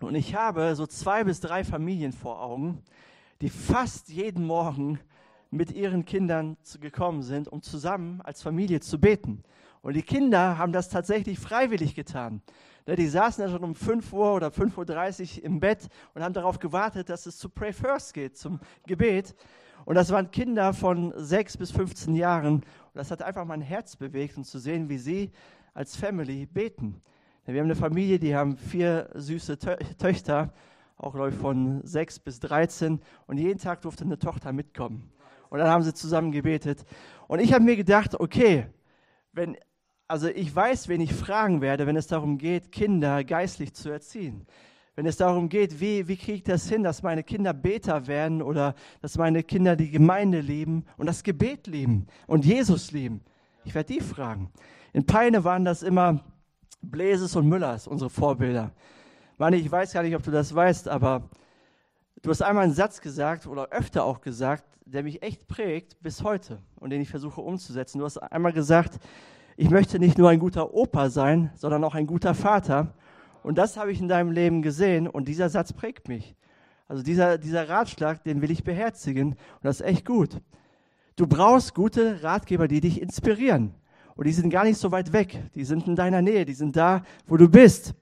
Und 0.00 0.14
ich 0.14 0.34
habe 0.34 0.74
so 0.74 0.86
zwei 0.86 1.24
bis 1.24 1.40
drei 1.40 1.62
Familien 1.62 2.12
vor 2.12 2.42
Augen, 2.42 2.82
die 3.40 3.50
fast 3.50 4.08
jeden 4.08 4.46
Morgen 4.46 4.98
mit 5.50 5.72
ihren 5.72 6.04
Kindern 6.04 6.56
gekommen 6.80 7.22
sind, 7.22 7.48
um 7.48 7.62
zusammen 7.62 8.20
als 8.22 8.42
Familie 8.42 8.80
zu 8.80 8.98
beten. 8.98 9.42
Und 9.82 9.94
die 9.94 10.02
Kinder 10.02 10.58
haben 10.58 10.72
das 10.72 10.88
tatsächlich 10.88 11.38
freiwillig 11.38 11.94
getan. 11.94 12.42
Ne, 12.86 12.96
die 12.96 13.08
saßen 13.08 13.44
ja 13.44 13.50
schon 13.50 13.64
um 13.64 13.74
5 13.74 14.12
Uhr 14.12 14.34
oder 14.34 14.48
5.30 14.48 15.38
Uhr 15.38 15.44
im 15.44 15.60
Bett 15.60 15.88
und 16.14 16.22
haben 16.22 16.34
darauf 16.34 16.58
gewartet, 16.58 17.08
dass 17.08 17.26
es 17.26 17.38
zu 17.38 17.48
Pray 17.48 17.72
First 17.72 18.14
geht, 18.14 18.36
zum 18.36 18.60
Gebet. 18.86 19.34
Und 19.84 19.96
das 19.96 20.10
waren 20.10 20.30
Kinder 20.30 20.72
von 20.72 21.12
6 21.16 21.56
bis 21.56 21.70
15 21.72 22.14
Jahren. 22.14 22.54
Und 22.54 22.64
das 22.94 23.10
hat 23.10 23.22
einfach 23.22 23.44
mein 23.44 23.60
Herz 23.60 23.96
bewegt, 23.96 24.36
um 24.36 24.44
zu 24.44 24.58
sehen, 24.58 24.88
wie 24.88 24.98
sie 24.98 25.30
als 25.74 25.96
Family 25.96 26.46
beten. 26.46 27.02
Wir 27.52 27.60
haben 27.60 27.66
eine 27.66 27.76
Familie, 27.76 28.18
die 28.18 28.36
haben 28.36 28.56
vier 28.56 29.10
süße 29.14 29.58
Tö 29.58 29.76
Töchter, 29.98 30.52
auch 30.96 31.14
glaube 31.14 31.32
von 31.32 31.80
sechs 31.84 32.18
bis 32.18 32.38
13. 32.40 33.00
Und 33.26 33.38
jeden 33.38 33.58
Tag 33.58 33.80
durfte 33.80 34.04
eine 34.04 34.18
Tochter 34.18 34.52
mitkommen. 34.52 35.10
Und 35.48 35.58
dann 35.58 35.68
haben 35.68 35.82
sie 35.82 35.92
zusammen 35.92 36.30
gebetet. 36.30 36.84
Und 37.26 37.40
ich 37.40 37.52
habe 37.52 37.64
mir 37.64 37.76
gedacht, 37.76 38.18
okay, 38.18 38.66
wenn, 39.32 39.56
also 40.06 40.28
ich 40.28 40.54
weiß, 40.54 40.88
wen 40.88 41.00
ich 41.00 41.12
fragen 41.12 41.60
werde, 41.60 41.86
wenn 41.86 41.96
es 41.96 42.06
darum 42.06 42.38
geht, 42.38 42.70
Kinder 42.70 43.24
geistlich 43.24 43.74
zu 43.74 43.90
erziehen. 43.90 44.46
Wenn 44.94 45.06
es 45.06 45.16
darum 45.16 45.48
geht, 45.48 45.80
wie, 45.80 46.06
wie 46.08 46.16
kriege 46.16 46.34
ich 46.34 46.42
das 46.42 46.68
hin, 46.68 46.82
dass 46.82 47.02
meine 47.02 47.24
Kinder 47.24 47.52
Beter 47.52 48.06
werden 48.06 48.42
oder 48.42 48.74
dass 49.00 49.18
meine 49.18 49.42
Kinder 49.42 49.74
die 49.74 49.90
Gemeinde 49.90 50.40
lieben 50.40 50.84
und 50.96 51.06
das 51.06 51.22
Gebet 51.22 51.66
lieben 51.66 52.06
und 52.26 52.44
Jesus 52.44 52.92
lieben. 52.92 53.22
Ich 53.64 53.74
werde 53.74 53.92
die 53.92 54.00
fragen. 54.00 54.50
In 54.92 55.06
Peine 55.06 55.42
waren 55.42 55.64
das 55.64 55.82
immer 55.82 56.24
Bläses 56.82 57.36
und 57.36 57.48
Müllers, 57.48 57.86
unsere 57.86 58.10
Vorbilder. 58.10 58.72
Manni, 59.38 59.56
ich 59.56 59.70
weiß 59.70 59.92
gar 59.92 60.02
nicht, 60.02 60.16
ob 60.16 60.22
du 60.22 60.30
das 60.30 60.54
weißt, 60.54 60.88
aber 60.88 61.28
du 62.22 62.30
hast 62.30 62.42
einmal 62.42 62.64
einen 62.64 62.74
Satz 62.74 63.00
gesagt 63.00 63.46
oder 63.46 63.68
öfter 63.70 64.04
auch 64.04 64.20
gesagt, 64.20 64.64
der 64.84 65.02
mich 65.02 65.22
echt 65.22 65.46
prägt 65.46 66.02
bis 66.02 66.22
heute 66.22 66.60
und 66.76 66.90
den 66.90 67.00
ich 67.00 67.08
versuche 67.08 67.40
umzusetzen. 67.40 67.98
Du 67.98 68.04
hast 68.04 68.18
einmal 68.18 68.52
gesagt, 68.52 68.98
ich 69.56 69.70
möchte 69.70 69.98
nicht 69.98 70.18
nur 70.18 70.28
ein 70.28 70.40
guter 70.40 70.74
Opa 70.74 71.10
sein, 71.10 71.50
sondern 71.54 71.84
auch 71.84 71.94
ein 71.94 72.06
guter 72.06 72.34
Vater. 72.34 72.94
Und 73.42 73.56
das 73.56 73.76
habe 73.76 73.92
ich 73.92 74.00
in 74.00 74.08
deinem 74.08 74.32
Leben 74.32 74.62
gesehen 74.62 75.06
und 75.06 75.28
dieser 75.28 75.48
Satz 75.48 75.72
prägt 75.72 76.08
mich. 76.08 76.34
Also 76.88 77.02
dieser, 77.02 77.38
dieser 77.38 77.68
Ratschlag, 77.68 78.24
den 78.24 78.42
will 78.42 78.50
ich 78.50 78.64
beherzigen 78.64 79.28
und 79.32 79.62
das 79.62 79.80
ist 79.80 79.86
echt 79.86 80.04
gut. 80.04 80.40
Du 81.16 81.26
brauchst 81.26 81.74
gute 81.74 82.22
Ratgeber, 82.22 82.66
die 82.66 82.80
dich 82.80 83.00
inspirieren. 83.00 83.74
Und 84.20 84.26
die 84.26 84.34
sind 84.34 84.50
gar 84.50 84.64
nicht 84.64 84.76
so 84.76 84.92
weit 84.92 85.14
weg. 85.14 85.38
Die 85.54 85.64
sind 85.64 85.86
in 85.86 85.96
deiner 85.96 86.20
Nähe. 86.20 86.44
Die 86.44 86.52
sind 86.52 86.76
da, 86.76 87.04
wo 87.26 87.38
du 87.38 87.48
bist. 87.48 87.94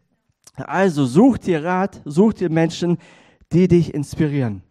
Also 0.57 1.07
such 1.07 1.38
dir 1.38 1.62
Rat, 1.62 2.02
such 2.04 2.33
dir 2.33 2.50
Menschen, 2.50 2.98
die 3.52 3.68
dich 3.68 3.94
inspirieren. 3.94 4.64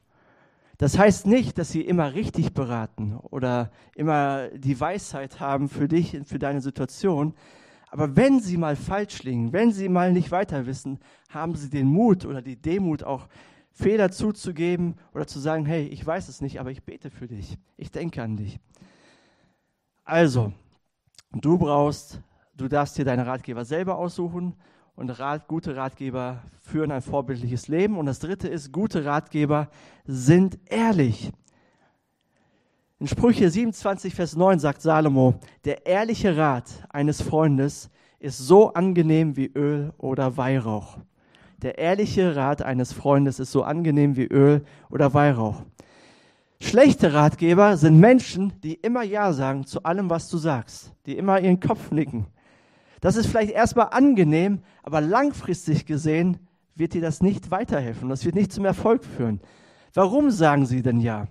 Das 0.77 0.97
heißt 0.97 1.25
nicht, 1.25 1.57
dass 1.57 1.71
sie 1.71 1.79
immer 1.79 2.15
richtig 2.15 2.53
beraten 2.53 3.15
oder 3.15 3.71
immer 3.95 4.49
die 4.49 4.77
Weisheit 4.77 5.39
haben 5.39 5.69
für 5.69 5.87
dich 5.87 6.17
und 6.17 6.27
für 6.27 6.37
deine 6.37 6.59
Situation. 6.59 7.33
Aber 7.91 8.17
wenn 8.17 8.41
sie 8.41 8.57
mal 8.57 8.75
falsch 8.75 9.23
liegen, 9.23 9.53
wenn 9.53 9.71
sie 9.71 9.87
mal 9.87 10.11
nicht 10.11 10.31
weiter 10.31 10.65
wissen, 10.65 10.99
haben 11.29 11.55
sie 11.55 11.69
den 11.69 11.87
Mut 11.87 12.25
oder 12.25 12.41
die 12.41 12.57
Demut 12.57 13.05
auch 13.05 13.29
Fehler 13.71 14.11
zuzugeben 14.11 14.95
oder 15.13 15.27
zu 15.27 15.39
sagen, 15.39 15.65
hey, 15.65 15.87
ich 15.87 16.05
weiß 16.05 16.27
es 16.27 16.41
nicht, 16.41 16.59
aber 16.59 16.71
ich 16.71 16.83
bete 16.83 17.09
für 17.09 17.27
dich. 17.27 17.57
Ich 17.77 17.89
denke 17.89 18.21
an 18.21 18.35
dich. 18.35 18.59
Also, 20.03 20.51
Du 21.31 21.57
brauchst, 21.57 22.21
du 22.55 22.67
darfst 22.67 22.97
dir 22.97 23.05
deine 23.05 23.27
Ratgeber 23.27 23.65
selber 23.65 23.97
aussuchen 23.97 24.55
und 24.95 25.09
Rat, 25.11 25.47
gute 25.47 25.75
Ratgeber 25.75 26.41
führen 26.63 26.91
ein 26.91 27.01
vorbildliches 27.01 27.67
Leben. 27.67 27.97
Und 27.97 28.05
das 28.05 28.19
dritte 28.19 28.47
ist, 28.47 28.71
gute 28.71 29.05
Ratgeber 29.05 29.69
sind 30.05 30.57
ehrlich. 30.65 31.31
In 32.99 33.07
Sprüche 33.07 33.49
27, 33.49 34.15
Vers 34.15 34.35
9 34.35 34.57
sagt 34.57 34.81
Salomo, 34.81 35.35
der 35.65 35.85
ehrliche 35.85 36.35
Rat 36.35 36.87
eines 36.89 37.21
Freundes 37.21 37.91
ist 38.19 38.39
so 38.39 38.73
angenehm 38.73 39.35
wie 39.35 39.51
Öl 39.53 39.93
oder 39.97 40.37
Weihrauch. 40.37 40.97
Der 41.61 41.77
ehrliche 41.77 42.35
Rat 42.35 42.61
eines 42.61 42.93
Freundes 42.93 43.39
ist 43.39 43.51
so 43.51 43.63
angenehm 43.63 44.15
wie 44.15 44.25
Öl 44.25 44.63
oder 44.89 45.13
Weihrauch. 45.13 45.63
Schlechte 46.59 47.13
Ratgeber 47.13 47.77
sind 47.77 47.99
Menschen, 47.99 48.53
die 48.61 48.73
immer 48.73 49.03
Ja 49.03 49.31
sagen 49.31 49.65
zu 49.65 49.83
allem, 49.83 50.09
was 50.09 50.29
du 50.29 50.37
sagst, 50.37 50.91
die 51.05 51.17
immer 51.17 51.39
ihren 51.39 51.59
Kopf 51.59 51.91
nicken, 51.91 52.25
Das 52.99 53.15
ist 53.15 53.27
vielleicht 53.27 53.51
erstmal 53.51 53.89
angenehm, 53.91 54.61
aber 54.81 55.01
langfristig 55.01 55.85
gesehen 55.85 56.39
wird 56.75 56.93
dir 56.93 57.01
das 57.01 57.21
nicht 57.21 57.51
weiterhelfen. 57.51 58.09
Das 58.09 58.25
wird 58.25 58.35
nicht 58.35 58.51
zum 58.51 58.65
Erfolg 58.65 59.05
führen. 59.05 59.39
Warum 59.93 60.31
sagen 60.31 60.65
sie 60.65 60.81
denn 60.81 60.99
ja? 60.99 61.27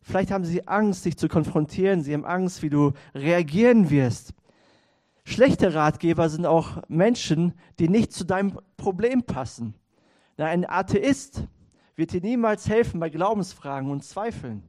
Vielleicht 0.00 0.30
haben 0.30 0.44
sie 0.44 0.66
Angst, 0.66 1.04
dich 1.04 1.16
zu 1.16 1.28
konfrontieren. 1.28 2.02
Sie 2.02 2.12
haben 2.12 2.24
Angst, 2.24 2.62
wie 2.62 2.70
du 2.70 2.92
reagieren 3.14 3.90
wirst. 3.90 4.34
Schlechte 5.24 5.74
Ratgeber 5.74 6.28
sind 6.28 6.44
auch 6.44 6.82
Menschen, 6.88 7.54
die 7.78 7.88
nicht 7.88 8.12
zu 8.12 8.24
deinem 8.24 8.58
Problem 8.76 9.22
passen. 9.22 9.74
Ein 10.36 10.68
Atheist 10.68 11.44
wird 11.96 12.12
dir 12.12 12.20
niemals 12.20 12.68
helfen 12.68 13.00
bei 13.00 13.08
Glaubensfragen 13.08 13.90
und 13.90 14.04
Zweifeln, 14.04 14.62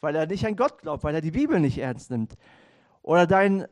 weil 0.00 0.14
er 0.14 0.26
nicht 0.26 0.46
an 0.46 0.56
Gott 0.56 0.82
glaubt, 0.82 1.04
weil 1.04 1.14
er 1.14 1.20
die 1.20 1.30
Bibel 1.30 1.60
nicht 1.60 1.78
ernst 1.78 2.10
nimmt. 2.10 2.34
Oder 3.02 3.26
dein, 3.26 3.66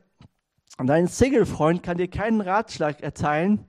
dein 0.78 1.06
Single-Freund 1.06 1.82
kann 1.82 1.98
dir 1.98 2.08
keinen 2.08 2.40
Ratschlag 2.40 3.00
erteilen, 3.02 3.64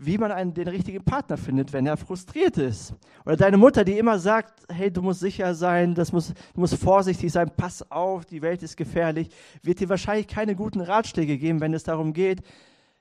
wie 0.00 0.16
man 0.16 0.30
einen, 0.30 0.54
den 0.54 0.68
richtigen 0.68 1.04
Partner 1.04 1.36
findet, 1.36 1.72
wenn 1.72 1.84
er 1.84 1.96
frustriert 1.96 2.56
ist. 2.56 2.94
Oder 3.26 3.36
deine 3.36 3.56
Mutter, 3.56 3.84
die 3.84 3.98
immer 3.98 4.20
sagt, 4.20 4.62
hey, 4.68 4.92
du 4.92 5.02
musst 5.02 5.18
sicher 5.18 5.54
sein, 5.56 5.94
das 5.96 6.12
muss, 6.12 6.28
du 6.28 6.60
musst 6.60 6.76
vorsichtig 6.76 7.32
sein, 7.32 7.50
pass 7.56 7.90
auf, 7.90 8.24
die 8.24 8.40
Welt 8.40 8.62
ist 8.62 8.76
gefährlich, 8.76 9.28
wird 9.62 9.80
dir 9.80 9.88
wahrscheinlich 9.88 10.28
keine 10.28 10.54
guten 10.54 10.80
Ratschläge 10.80 11.36
geben, 11.36 11.60
wenn 11.60 11.74
es 11.74 11.82
darum 11.82 12.12
geht, 12.12 12.42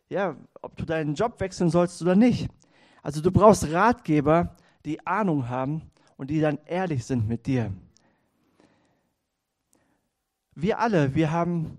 ja, 0.09 0.35
ob 0.61 0.75
du 0.75 0.85
deinen 0.85 1.13
Job 1.13 1.39
wechseln 1.39 1.69
sollst 1.69 2.01
oder 2.01 2.15
nicht. 2.15 2.49
Also 3.03 3.21
du 3.21 3.31
brauchst 3.31 3.71
Ratgeber, 3.71 4.55
die 4.87 5.05
Ahnung 5.05 5.49
haben 5.49 5.81
und 6.15 6.29
die 6.29 6.39
dann 6.39 6.57
ehrlich 6.65 7.05
sind 7.05 7.27
mit 7.27 7.45
dir. 7.45 7.71
Wir 10.55 10.79
alle, 10.79 11.13
wir 11.13 11.31
haben 11.31 11.77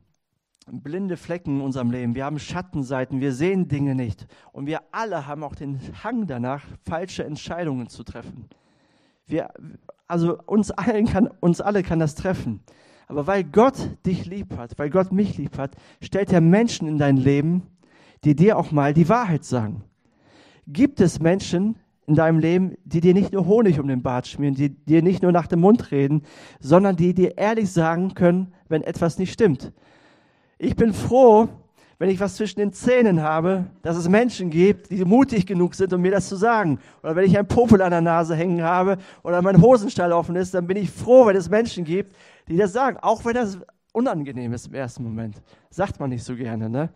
blinde 0.70 1.16
Flecken 1.16 1.56
in 1.56 1.60
unserem 1.62 1.90
Leben, 1.90 2.14
wir 2.14 2.26
haben 2.26 2.38
Schattenseiten, 2.38 3.20
wir 3.20 3.32
sehen 3.32 3.66
Dinge 3.66 3.94
nicht. 3.94 4.26
Und 4.52 4.66
wir 4.66 4.82
alle 4.92 5.26
haben 5.26 5.42
auch 5.42 5.54
den 5.54 5.80
Hang 6.04 6.26
danach, 6.26 6.62
falsche 6.84 7.24
Entscheidungen 7.24 7.88
zu 7.88 8.04
treffen. 8.04 8.48
Wir, 9.26 9.48
also 10.06 10.38
uns, 10.44 10.70
allen 10.70 11.06
kann, 11.06 11.28
uns 11.40 11.62
alle 11.62 11.82
kann 11.82 11.98
das 11.98 12.14
treffen. 12.14 12.60
Aber 13.06 13.26
weil 13.26 13.42
Gott 13.42 13.76
dich 14.04 14.26
lieb 14.26 14.56
hat, 14.58 14.78
weil 14.78 14.90
Gott 14.90 15.12
mich 15.12 15.38
lieb 15.38 15.56
hat, 15.56 15.74
stellt 16.02 16.30
er 16.30 16.42
Menschen 16.42 16.86
in 16.86 16.98
dein 16.98 17.16
Leben, 17.16 17.62
die 18.24 18.36
dir 18.36 18.58
auch 18.58 18.70
mal 18.70 18.92
die 18.92 19.08
Wahrheit 19.08 19.44
sagen. 19.44 19.82
Gibt 20.66 21.00
es 21.00 21.18
Menschen 21.18 21.76
in 22.08 22.14
deinem 22.14 22.38
Leben, 22.38 22.74
die 22.84 23.02
dir 23.02 23.12
nicht 23.12 23.32
nur 23.32 23.46
Honig 23.46 23.78
um 23.78 23.86
den 23.86 24.02
Bart 24.02 24.26
schmieren, 24.26 24.54
die 24.54 24.70
dir 24.70 25.02
nicht 25.02 25.22
nur 25.22 25.30
nach 25.30 25.46
dem 25.46 25.60
Mund 25.60 25.90
reden, 25.90 26.22
sondern 26.58 26.96
die 26.96 27.12
dir 27.12 27.36
ehrlich 27.36 27.70
sagen 27.70 28.14
können, 28.14 28.54
wenn 28.68 28.82
etwas 28.82 29.18
nicht 29.18 29.30
stimmt? 29.30 29.72
Ich 30.56 30.74
bin 30.74 30.94
froh, 30.94 31.48
wenn 31.98 32.08
ich 32.08 32.18
was 32.18 32.36
zwischen 32.36 32.60
den 32.60 32.72
Zähnen 32.72 33.22
habe, 33.22 33.66
dass 33.82 33.96
es 33.96 34.08
Menschen 34.08 34.48
gibt, 34.48 34.90
die 34.90 35.04
mutig 35.04 35.46
genug 35.46 35.74
sind, 35.74 35.92
um 35.92 36.00
mir 36.00 36.12
das 36.12 36.28
zu 36.28 36.36
sagen. 36.36 36.78
Oder 37.02 37.14
wenn 37.14 37.26
ich 37.26 37.36
ein 37.36 37.46
Popel 37.46 37.82
an 37.82 37.90
der 37.90 38.00
Nase 38.00 38.34
hängen 38.34 38.62
habe 38.62 38.96
oder 39.22 39.42
mein 39.42 39.60
Hosenstall 39.60 40.12
offen 40.12 40.34
ist, 40.34 40.54
dann 40.54 40.66
bin 40.66 40.78
ich 40.78 40.90
froh, 40.90 41.26
wenn 41.26 41.36
es 41.36 41.50
Menschen 41.50 41.84
gibt, 41.84 42.16
die 42.48 42.56
das 42.56 42.72
sagen. 42.72 42.96
Auch 43.02 43.26
wenn 43.26 43.34
das 43.34 43.58
unangenehm 43.92 44.54
ist 44.54 44.68
im 44.68 44.74
ersten 44.74 45.02
Moment. 45.02 45.42
Sagt 45.68 46.00
man 46.00 46.08
nicht 46.08 46.24
so 46.24 46.34
gerne, 46.34 46.70
ne? 46.70 46.88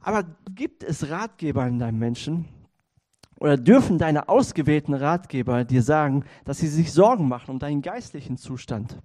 Aber 0.00 0.24
gibt 0.54 0.82
es 0.82 1.10
Ratgeber 1.10 1.66
in 1.66 1.78
deinem 1.78 1.98
Menschen? 1.98 2.48
Oder 3.42 3.56
dürfen 3.56 3.98
deine 3.98 4.28
ausgewählten 4.28 4.94
Ratgeber 4.94 5.64
dir 5.64 5.82
sagen, 5.82 6.24
dass 6.44 6.58
sie 6.58 6.68
sich 6.68 6.92
Sorgen 6.92 7.26
machen 7.26 7.50
um 7.50 7.58
deinen 7.58 7.82
geistlichen 7.82 8.36
Zustand? 8.36 9.02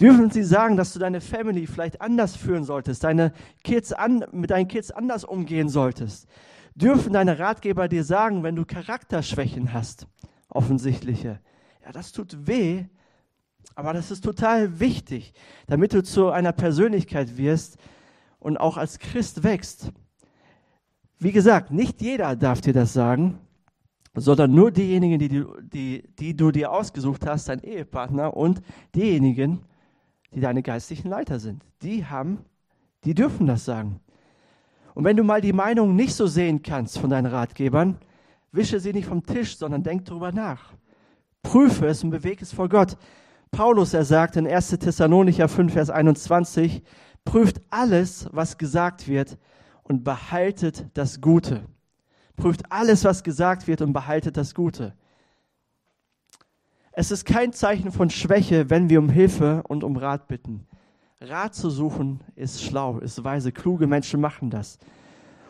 Dürfen 0.00 0.30
sie 0.30 0.44
sagen, 0.44 0.76
dass 0.76 0.92
du 0.92 1.00
deine 1.00 1.20
Family 1.20 1.66
vielleicht 1.66 2.00
anders 2.00 2.36
führen 2.36 2.62
solltest, 2.62 3.02
deine 3.02 3.32
Kids 3.64 3.92
an, 3.92 4.24
mit 4.30 4.52
deinen 4.52 4.68
Kids 4.68 4.92
anders 4.92 5.24
umgehen 5.24 5.68
solltest? 5.68 6.28
Dürfen 6.76 7.14
deine 7.14 7.40
Ratgeber 7.40 7.88
dir 7.88 8.04
sagen, 8.04 8.44
wenn 8.44 8.54
du 8.54 8.64
Charakterschwächen 8.64 9.72
hast, 9.72 10.06
offensichtliche? 10.48 11.40
Ja, 11.84 11.90
das 11.90 12.12
tut 12.12 12.46
weh, 12.46 12.84
aber 13.74 13.92
das 13.92 14.12
ist 14.12 14.22
total 14.22 14.78
wichtig, 14.78 15.32
damit 15.66 15.94
du 15.94 16.04
zu 16.04 16.30
einer 16.30 16.52
Persönlichkeit 16.52 17.36
wirst 17.36 17.76
und 18.38 18.56
auch 18.56 18.76
als 18.76 19.00
Christ 19.00 19.42
wächst. 19.42 19.90
Wie 21.18 21.32
gesagt, 21.32 21.72
nicht 21.72 22.00
jeder 22.00 22.36
darf 22.36 22.60
dir 22.60 22.72
das 22.72 22.92
sagen, 22.92 23.40
sondern 24.20 24.54
nur 24.54 24.70
diejenigen, 24.70 25.18
die, 25.18 25.44
die, 25.62 26.04
die 26.18 26.36
du 26.36 26.50
dir 26.50 26.72
ausgesucht 26.72 27.26
hast, 27.26 27.48
dein 27.48 27.60
Ehepartner 27.60 28.36
und 28.36 28.60
diejenigen, 28.94 29.60
die 30.34 30.40
deine 30.40 30.62
geistlichen 30.62 31.08
Leiter 31.08 31.38
sind. 31.38 31.64
Die 31.82 32.04
haben, 32.04 32.38
die 33.04 33.14
dürfen 33.14 33.46
das 33.46 33.64
sagen. 33.64 34.00
Und 34.94 35.04
wenn 35.04 35.16
du 35.16 35.24
mal 35.24 35.40
die 35.40 35.52
Meinung 35.52 35.94
nicht 35.94 36.14
so 36.14 36.26
sehen 36.26 36.62
kannst 36.62 36.98
von 36.98 37.10
deinen 37.10 37.26
Ratgebern, 37.26 37.98
wische 38.52 38.80
sie 38.80 38.92
nicht 38.92 39.06
vom 39.06 39.24
Tisch, 39.24 39.56
sondern 39.56 39.82
denk 39.82 40.04
darüber 40.06 40.32
nach. 40.32 40.72
Prüfe 41.42 41.86
es 41.86 42.02
und 42.02 42.10
bewege 42.10 42.42
es 42.42 42.52
vor 42.52 42.68
Gott. 42.68 42.96
Paulus, 43.50 43.94
er 43.94 44.04
sagt 44.04 44.36
in 44.36 44.46
1. 44.46 44.70
Thessalonicher 44.70 45.48
5, 45.48 45.72
Vers 45.72 45.90
21, 45.90 46.82
prüft 47.24 47.60
alles, 47.70 48.28
was 48.32 48.58
gesagt 48.58 49.08
wird 49.08 49.38
und 49.84 50.04
behaltet 50.04 50.86
das 50.94 51.20
Gute. 51.20 51.64
Prüft 52.38 52.72
alles, 52.72 53.04
was 53.04 53.22
gesagt 53.22 53.66
wird 53.66 53.82
und 53.82 53.92
behaltet 53.92 54.36
das 54.36 54.54
Gute. 54.54 54.94
Es 56.92 57.10
ist 57.10 57.26
kein 57.26 57.52
Zeichen 57.52 57.92
von 57.92 58.10
Schwäche, 58.10 58.70
wenn 58.70 58.88
wir 58.88 58.98
um 58.98 59.08
Hilfe 59.08 59.62
und 59.68 59.84
um 59.84 59.96
Rat 59.96 60.26
bitten. 60.26 60.66
Rat 61.20 61.54
zu 61.54 61.68
suchen 61.68 62.20
ist 62.36 62.62
schlau, 62.62 62.98
ist 62.98 63.22
weise. 63.22 63.52
Kluge 63.52 63.86
Menschen 63.86 64.20
machen 64.20 64.50
das. 64.50 64.78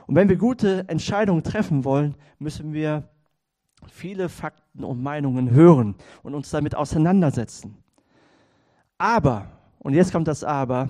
Und 0.07 0.15
wenn 0.15 0.29
wir 0.29 0.37
gute 0.37 0.89
Entscheidungen 0.89 1.43
treffen 1.43 1.85
wollen, 1.85 2.15
müssen 2.39 2.73
wir 2.73 3.09
viele 3.87 4.29
Fakten 4.29 4.83
und 4.83 5.03
Meinungen 5.03 5.51
hören 5.51 5.95
und 6.23 6.35
uns 6.35 6.51
damit 6.51 6.75
auseinandersetzen. 6.75 7.77
Aber, 8.97 9.47
und 9.79 9.95
jetzt 9.95 10.13
kommt 10.13 10.27
das 10.27 10.43
Aber, 10.43 10.89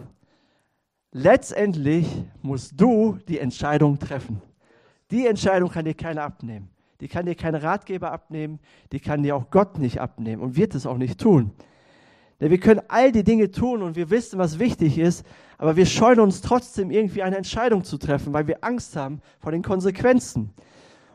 letztendlich 1.13 2.07
musst 2.43 2.81
du 2.81 3.19
die 3.29 3.39
Entscheidung 3.39 3.99
treffen. 3.99 4.41
Die 5.11 5.27
Entscheidung 5.27 5.71
kann 5.71 5.85
dir 5.85 5.95
keiner 5.95 6.23
abnehmen 6.23 6.71
die 7.01 7.09
kann 7.09 7.27
dir 7.27 7.35
kein 7.35 7.55
Ratgeber 7.55 8.13
abnehmen, 8.13 8.59
die 8.93 9.01
kann 9.01 9.23
dir 9.23 9.37
auch 9.37 9.51
Gott 9.51 9.79
nicht 9.79 10.01
abnehmen 10.01 10.43
und 10.43 10.57
wird 10.57 10.75
es 10.75 10.87
auch 10.87 10.97
nicht 10.97 11.21
tun. 11.21 11.53
Denn 12.41 12.51
wir 12.51 12.59
können 12.59 12.81
all 12.89 13.11
die 13.11 13.25
Dinge 13.25 13.51
tun 13.51 13.83
und 13.83 13.97
wir 13.97 14.11
wissen, 14.11 14.39
was 14.39 14.59
wichtig 14.59 14.99
ist, 14.99 15.27
aber 15.59 15.77
wir 15.77 15.87
scheuen 15.87 16.21
uns 16.21 16.41
trotzdem 16.41 16.91
irgendwie 16.91 17.23
eine 17.23 17.37
Entscheidung 17.37 17.85
zu 17.85 17.99
treffen, 17.99 18.33
weil 18.33 18.47
wir 18.47 18.63
Angst 18.63 18.95
haben 18.97 19.21
vor 19.41 19.51
den 19.51 19.63
Konsequenzen. 19.63 20.51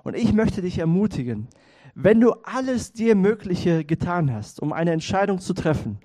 Und 0.04 0.16
ich 0.16 0.34
möchte 0.34 0.62
dich 0.62 0.80
ermutigen, 0.80 1.48
wenn 1.96 2.20
du 2.20 2.34
alles 2.44 2.92
dir 2.92 3.16
Mögliche 3.16 3.86
getan 3.86 4.34
hast, 4.34 4.62
um 4.62 4.74
eine 4.74 4.92
Entscheidung 4.92 5.40
zu 5.40 5.54
treffen, 5.54 6.00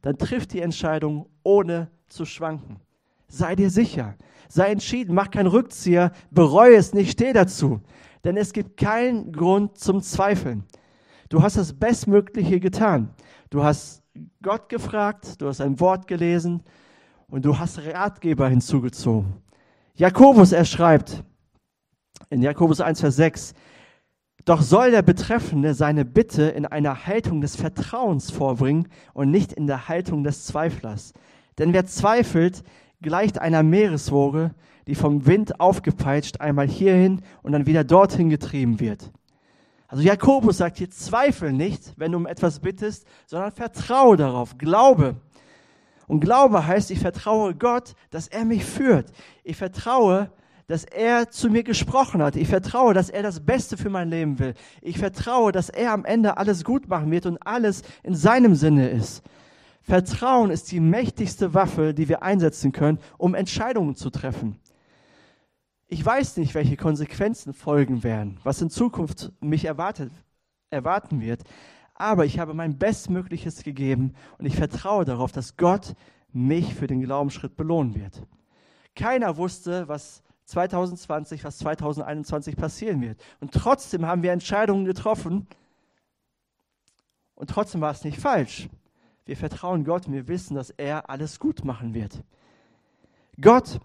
dann 0.00 0.16
triff 0.16 0.46
die 0.46 0.60
Entscheidung 0.60 1.26
ohne 1.42 1.90
zu 2.08 2.24
schwanken. 2.24 2.80
Sei 3.36 3.56
dir 3.56 3.70
sicher, 3.70 4.16
sei 4.48 4.70
entschieden, 4.70 5.14
mach 5.14 5.30
keinen 5.30 5.48
Rückzieher, 5.48 6.12
bereue 6.30 6.76
es 6.76 6.94
nicht, 6.94 7.12
steh 7.12 7.32
dazu 7.32 7.80
denn 8.24 8.36
es 8.36 8.52
gibt 8.52 8.76
keinen 8.76 9.32
Grund 9.32 9.78
zum 9.78 10.00
Zweifeln. 10.02 10.64
Du 11.28 11.42
hast 11.42 11.56
das 11.56 11.72
Bestmögliche 11.72 12.58
getan. 12.58 13.10
Du 13.50 13.62
hast 13.62 14.02
Gott 14.42 14.68
gefragt, 14.68 15.40
du 15.40 15.48
hast 15.48 15.60
ein 15.60 15.78
Wort 15.80 16.06
gelesen 16.06 16.62
und 17.28 17.44
du 17.44 17.58
hast 17.58 17.78
Ratgeber 17.78 18.48
hinzugezogen. 18.48 19.34
Jakobus, 19.94 20.52
er 20.52 20.64
schreibt 20.64 21.22
in 22.30 22.42
Jakobus 22.42 22.80
1, 22.80 23.00
Vers 23.00 23.16
6, 23.16 23.54
doch 24.44 24.62
soll 24.62 24.90
der 24.90 25.02
Betreffende 25.02 25.74
seine 25.74 26.04
Bitte 26.04 26.44
in 26.44 26.66
einer 26.66 27.06
Haltung 27.06 27.40
des 27.40 27.56
Vertrauens 27.56 28.30
vorbringen 28.30 28.88
und 29.12 29.30
nicht 29.30 29.52
in 29.52 29.66
der 29.66 29.88
Haltung 29.88 30.22
des 30.24 30.44
Zweiflers. 30.44 31.12
Denn 31.58 31.72
wer 31.72 31.86
zweifelt, 31.86 32.62
gleicht 33.00 33.38
einer 33.38 33.62
Meereswoge, 33.62 34.54
die 34.86 34.94
vom 34.94 35.26
Wind 35.26 35.60
aufgepeitscht 35.60 36.40
einmal 36.40 36.68
hierhin 36.68 37.22
und 37.42 37.52
dann 37.52 37.66
wieder 37.66 37.84
dorthin 37.84 38.30
getrieben 38.30 38.80
wird. 38.80 39.10
Also 39.88 40.02
Jakobus 40.02 40.58
sagt 40.58 40.78
hier, 40.78 40.90
zweifel 40.90 41.52
nicht, 41.52 41.94
wenn 41.96 42.12
du 42.12 42.18
um 42.18 42.26
etwas 42.26 42.60
bittest, 42.60 43.06
sondern 43.26 43.52
vertraue 43.52 44.16
darauf, 44.16 44.58
glaube. 44.58 45.16
Und 46.06 46.20
Glaube 46.20 46.66
heißt, 46.66 46.90
ich 46.90 46.98
vertraue 46.98 47.54
Gott, 47.54 47.94
dass 48.10 48.28
er 48.28 48.44
mich 48.44 48.64
führt. 48.64 49.12
Ich 49.42 49.56
vertraue, 49.56 50.30
dass 50.66 50.84
er 50.84 51.30
zu 51.30 51.50
mir 51.50 51.62
gesprochen 51.62 52.22
hat. 52.22 52.36
Ich 52.36 52.48
vertraue, 52.48 52.94
dass 52.94 53.10
er 53.10 53.22
das 53.22 53.40
Beste 53.40 53.76
für 53.76 53.90
mein 53.90 54.08
Leben 54.08 54.38
will. 54.38 54.54
Ich 54.80 54.98
vertraue, 54.98 55.52
dass 55.52 55.68
er 55.68 55.92
am 55.92 56.04
Ende 56.04 56.36
alles 56.36 56.64
gut 56.64 56.88
machen 56.88 57.10
wird 57.10 57.26
und 57.26 57.38
alles 57.46 57.82
in 58.02 58.14
seinem 58.14 58.54
Sinne 58.54 58.88
ist. 58.88 59.22
Vertrauen 59.84 60.50
ist 60.50 60.72
die 60.72 60.80
mächtigste 60.80 61.52
Waffe, 61.52 61.92
die 61.92 62.08
wir 62.08 62.22
einsetzen 62.22 62.72
können, 62.72 62.98
um 63.18 63.34
Entscheidungen 63.34 63.96
zu 63.96 64.08
treffen. 64.08 64.58
Ich 65.88 66.04
weiß 66.04 66.38
nicht, 66.38 66.54
welche 66.54 66.78
Konsequenzen 66.78 67.52
folgen 67.52 68.02
werden, 68.02 68.40
was 68.44 68.62
in 68.62 68.70
Zukunft 68.70 69.30
mich 69.40 69.66
erwartet, 69.66 70.10
erwarten 70.70 71.20
wird, 71.20 71.44
aber 71.92 72.24
ich 72.24 72.38
habe 72.38 72.54
mein 72.54 72.78
Bestmögliches 72.78 73.62
gegeben 73.62 74.14
und 74.38 74.46
ich 74.46 74.56
vertraue 74.56 75.04
darauf, 75.04 75.32
dass 75.32 75.58
Gott 75.58 75.94
mich 76.32 76.74
für 76.74 76.86
den 76.86 77.02
Glaubensschritt 77.02 77.54
belohnen 77.54 77.94
wird. 77.94 78.22
Keiner 78.96 79.36
wusste, 79.36 79.86
was 79.86 80.22
2020, 80.46 81.44
was 81.44 81.58
2021 81.58 82.56
passieren 82.56 83.02
wird. 83.02 83.20
Und 83.40 83.52
trotzdem 83.52 84.06
haben 84.06 84.22
wir 84.22 84.32
Entscheidungen 84.32 84.86
getroffen 84.86 85.46
und 87.34 87.50
trotzdem 87.50 87.82
war 87.82 87.90
es 87.90 88.02
nicht 88.02 88.18
falsch. 88.18 88.70
Wir 89.26 89.36
vertrauen 89.36 89.84
Gott 89.84 90.06
und 90.06 90.12
wir 90.12 90.28
wissen, 90.28 90.54
dass 90.54 90.70
er 90.70 91.08
alles 91.08 91.38
gut 91.38 91.64
machen 91.64 91.94
wird. 91.94 92.22
Gott, 93.40 93.80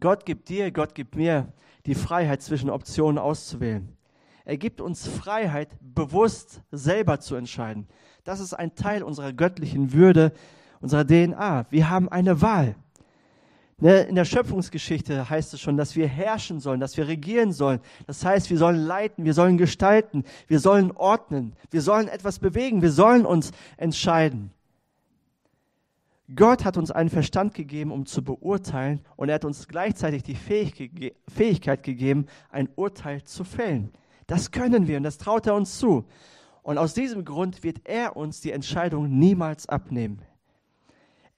Gott 0.00 0.24
gibt 0.24 0.48
dir, 0.48 0.70
Gott 0.70 0.94
gibt 0.94 1.16
mir 1.16 1.52
die 1.86 1.94
Freiheit 1.94 2.42
zwischen 2.42 2.70
Optionen 2.70 3.18
auszuwählen. 3.18 3.96
Er 4.44 4.56
gibt 4.56 4.80
uns 4.80 5.06
Freiheit, 5.06 5.76
bewusst 5.80 6.62
selber 6.70 7.20
zu 7.20 7.34
entscheiden. 7.34 7.86
Das 8.24 8.40
ist 8.40 8.54
ein 8.54 8.74
Teil 8.74 9.02
unserer 9.02 9.32
göttlichen 9.32 9.92
Würde, 9.92 10.32
unserer 10.80 11.06
DNA. 11.06 11.66
Wir 11.70 11.90
haben 11.90 12.08
eine 12.08 12.40
Wahl. 12.40 12.76
Ne, 13.82 14.02
in 14.02 14.14
der 14.14 14.24
Schöpfungsgeschichte 14.24 15.28
heißt 15.28 15.54
es 15.54 15.60
schon, 15.60 15.76
dass 15.76 15.96
wir 15.96 16.06
herrschen 16.06 16.60
sollen, 16.60 16.78
dass 16.78 16.96
wir 16.96 17.08
regieren 17.08 17.50
sollen. 17.50 17.80
Das 18.06 18.24
heißt, 18.24 18.48
wir 18.48 18.56
sollen 18.56 18.76
leiten, 18.76 19.24
wir 19.24 19.34
sollen 19.34 19.58
gestalten, 19.58 20.22
wir 20.46 20.60
sollen 20.60 20.92
ordnen, 20.92 21.56
wir 21.72 21.82
sollen 21.82 22.06
etwas 22.06 22.38
bewegen, 22.38 22.80
wir 22.80 22.92
sollen 22.92 23.26
uns 23.26 23.50
entscheiden. 23.76 24.52
Gott 26.32 26.64
hat 26.64 26.76
uns 26.76 26.92
einen 26.92 27.10
Verstand 27.10 27.54
gegeben, 27.54 27.90
um 27.90 28.06
zu 28.06 28.22
beurteilen, 28.22 29.00
und 29.16 29.30
er 29.30 29.34
hat 29.34 29.44
uns 29.44 29.66
gleichzeitig 29.66 30.22
die 30.22 30.36
Fähigkeit 30.36 31.82
gegeben, 31.82 32.26
ein 32.50 32.68
Urteil 32.76 33.24
zu 33.24 33.42
fällen. 33.42 33.90
Das 34.28 34.52
können 34.52 34.86
wir 34.86 34.96
und 34.96 35.02
das 35.02 35.18
traut 35.18 35.48
er 35.48 35.56
uns 35.56 35.80
zu. 35.80 36.04
Und 36.62 36.78
aus 36.78 36.94
diesem 36.94 37.24
Grund 37.24 37.64
wird 37.64 37.80
er 37.82 38.16
uns 38.16 38.40
die 38.40 38.52
Entscheidung 38.52 39.18
niemals 39.18 39.68
abnehmen. 39.68 40.22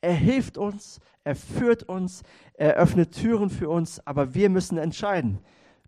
Er 0.05 0.12
hilft 0.12 0.59
uns, 0.59 1.01
er 1.25 1.35
führt 1.35 1.85
uns, 1.85 2.25
er 2.53 2.75
öffnet 2.75 3.12
Türen 3.12 3.49
für 3.49 3.71
uns, 3.71 4.07
aber 4.07 4.35
wir 4.35 4.51
müssen 4.51 4.77
entscheiden. 4.77 5.38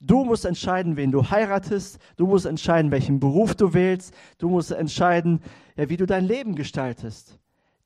Du 0.00 0.24
musst 0.24 0.46
entscheiden, 0.46 0.96
wen 0.96 1.12
du 1.12 1.29
heiratest, 1.29 1.98
du 2.16 2.26
musst 2.26 2.46
entscheiden, 2.46 2.90
welchen 2.90 3.20
Beruf 3.20 3.55
du 3.55 3.74
wählst, 3.74 4.14
du 4.38 4.48
musst 4.48 4.70
entscheiden, 4.70 5.42
wie 5.76 5.98
du 5.98 6.07
dein 6.07 6.24
Leben 6.24 6.55
gestaltest. 6.55 7.38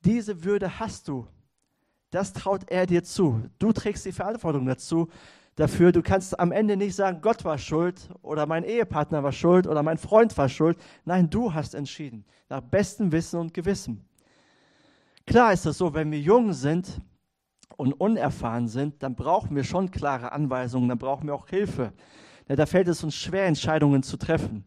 Diese 0.04 0.44
Würde 0.44 0.78
hast 0.78 1.08
du. 1.08 1.26
Das 2.12 2.32
traut 2.32 2.70
er 2.70 2.86
dir 2.86 3.02
zu. 3.02 3.42
Du 3.58 3.72
trägst 3.72 4.06
die 4.06 4.12
Verantwortung 4.12 4.66
dazu. 4.66 5.08
Dafür, 5.56 5.90
du 5.90 6.00
kannst 6.00 6.38
am 6.38 6.52
Ende 6.52 6.76
nicht 6.76 6.94
sagen, 6.94 7.22
Gott 7.22 7.44
war 7.44 7.58
schuld 7.58 8.08
oder 8.22 8.46
mein 8.46 8.62
Ehepartner 8.62 9.24
war 9.24 9.32
schuld 9.32 9.66
oder 9.66 9.82
mein 9.82 9.98
Freund 9.98 10.38
war 10.38 10.48
schuld. 10.48 10.78
Nein, 11.04 11.28
du 11.28 11.52
hast 11.52 11.74
entschieden, 11.74 12.24
nach 12.48 12.60
bestem 12.60 13.10
Wissen 13.10 13.40
und 13.40 13.52
Gewissen. 13.52 14.04
Klar 15.26 15.52
ist 15.52 15.66
es 15.66 15.78
so, 15.78 15.94
wenn 15.94 16.10
wir 16.10 16.20
jung 16.20 16.52
sind 16.52 17.00
und 17.76 17.92
unerfahren 17.92 18.68
sind, 18.68 19.02
dann 19.02 19.14
brauchen 19.14 19.54
wir 19.54 19.64
schon 19.64 19.90
klare 19.90 20.32
Anweisungen, 20.32 20.88
dann 20.88 20.98
brauchen 20.98 21.26
wir 21.26 21.34
auch 21.34 21.48
Hilfe. 21.48 21.92
Ja, 22.48 22.56
da 22.56 22.66
fällt 22.66 22.88
es 22.88 23.04
uns 23.04 23.14
schwer, 23.14 23.46
Entscheidungen 23.46 24.02
zu 24.02 24.16
treffen. 24.16 24.64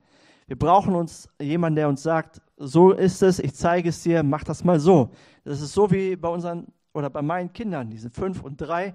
Wir 0.48 0.58
brauchen 0.58 0.96
uns 0.96 1.28
jemanden, 1.42 1.76
der 1.76 1.90
uns 1.90 2.04
sagt, 2.04 2.42
so 2.58 2.92
ist 2.92 3.22
es, 3.22 3.40
ich 3.40 3.54
zeige 3.56 3.90
es 3.90 4.04
dir, 4.04 4.24
mach 4.24 4.44
das 4.44 4.64
mal 4.64 4.80
so. 4.80 5.10
Das 5.44 5.62
ist 5.62 5.74
so 5.74 5.92
wie 5.92 6.16
bei 6.16 6.30
unseren 6.30 6.68
oder 6.94 7.10
bei 7.10 7.22
meinen 7.22 7.52
Kindern, 7.52 7.90
die 7.90 7.98
sind 7.98 8.14
fünf 8.14 8.42
und 8.44 8.58
drei 8.58 8.94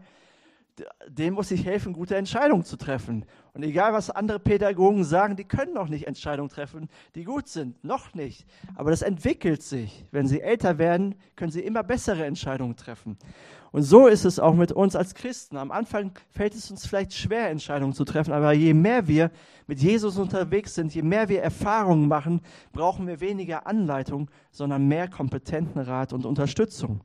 dem 1.09 1.35
muss 1.35 1.51
ich 1.51 1.65
helfen, 1.65 1.93
gute 1.93 2.17
Entscheidungen 2.17 2.65
zu 2.65 2.77
treffen. 2.77 3.25
Und 3.55 3.63
egal, 3.63 3.93
was 3.93 4.11
andere 4.11 4.39
Pädagogen 4.39 5.05
sagen, 5.05 5.37
die 5.37 5.45
können 5.45 5.75
noch 5.75 5.89
nicht 5.89 6.07
Entscheidungen 6.07 6.49
treffen, 6.49 6.89
die 7.15 7.25
gut 7.25 7.49
sind. 7.49 7.83
Noch 7.85 8.15
nicht. 8.15 8.47
Aber 8.77 8.91
das 8.91 9.03
entwickelt 9.03 9.63
sich. 9.63 10.05
Wenn 10.11 10.29
sie 10.29 10.41
älter 10.41 10.79
werden, 10.79 11.15
können 11.37 11.51
sie 11.51 11.61
immer 11.61 11.83
bessere 11.83 12.25
Entscheidungen 12.25 12.77
treffen. 12.77 13.17
Und 13.71 13.83
so 13.83 14.07
ist 14.07 14.25
es 14.25 14.39
auch 14.39 14.55
mit 14.55 14.73
uns 14.73 14.97
als 14.97 15.15
Christen. 15.15 15.57
Am 15.57 15.71
Anfang 15.71 16.13
fällt 16.31 16.55
es 16.55 16.71
uns 16.71 16.87
vielleicht 16.87 17.13
schwer, 17.13 17.51
Entscheidungen 17.51 17.93
zu 17.93 18.05
treffen, 18.05 18.33
aber 18.33 18.53
je 18.53 18.73
mehr 18.73 19.09
wir 19.09 19.31
mit 19.67 19.81
Jesus 19.81 20.17
unterwegs 20.17 20.75
sind, 20.75 20.95
je 20.95 21.03
mehr 21.03 21.29
wir 21.29 21.43
Erfahrungen 21.43 22.09
machen, 22.09 22.41
brauchen 22.73 23.07
wir 23.07 23.21
weniger 23.21 23.67
Anleitung, 23.67 24.31
sondern 24.51 24.89
mehr 24.89 25.09
kompetenten 25.09 25.83
Rat 25.83 26.13
und 26.13 26.25
Unterstützung. 26.25 27.03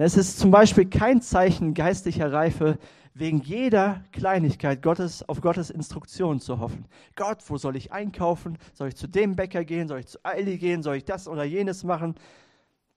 Es 0.00 0.16
ist 0.16 0.38
zum 0.38 0.52
Beispiel 0.52 0.86
kein 0.86 1.20
Zeichen 1.20 1.74
geistlicher 1.74 2.32
Reife, 2.32 2.78
wegen 3.14 3.40
jeder 3.40 4.04
Kleinigkeit 4.12 4.80
Gottes, 4.80 5.28
auf 5.28 5.40
Gottes 5.40 5.70
Instruktion 5.70 6.38
zu 6.38 6.60
hoffen. 6.60 6.84
Gott, 7.16 7.38
wo 7.48 7.58
soll 7.58 7.74
ich 7.74 7.90
einkaufen? 7.90 8.58
Soll 8.74 8.88
ich 8.88 8.96
zu 8.96 9.08
dem 9.08 9.34
Bäcker 9.34 9.64
gehen? 9.64 9.88
Soll 9.88 9.98
ich 9.98 10.06
zu 10.06 10.20
Aldi 10.22 10.58
gehen? 10.58 10.84
Soll 10.84 10.94
ich 10.94 11.04
das 11.04 11.26
oder 11.26 11.42
jenes 11.42 11.82
machen? 11.82 12.14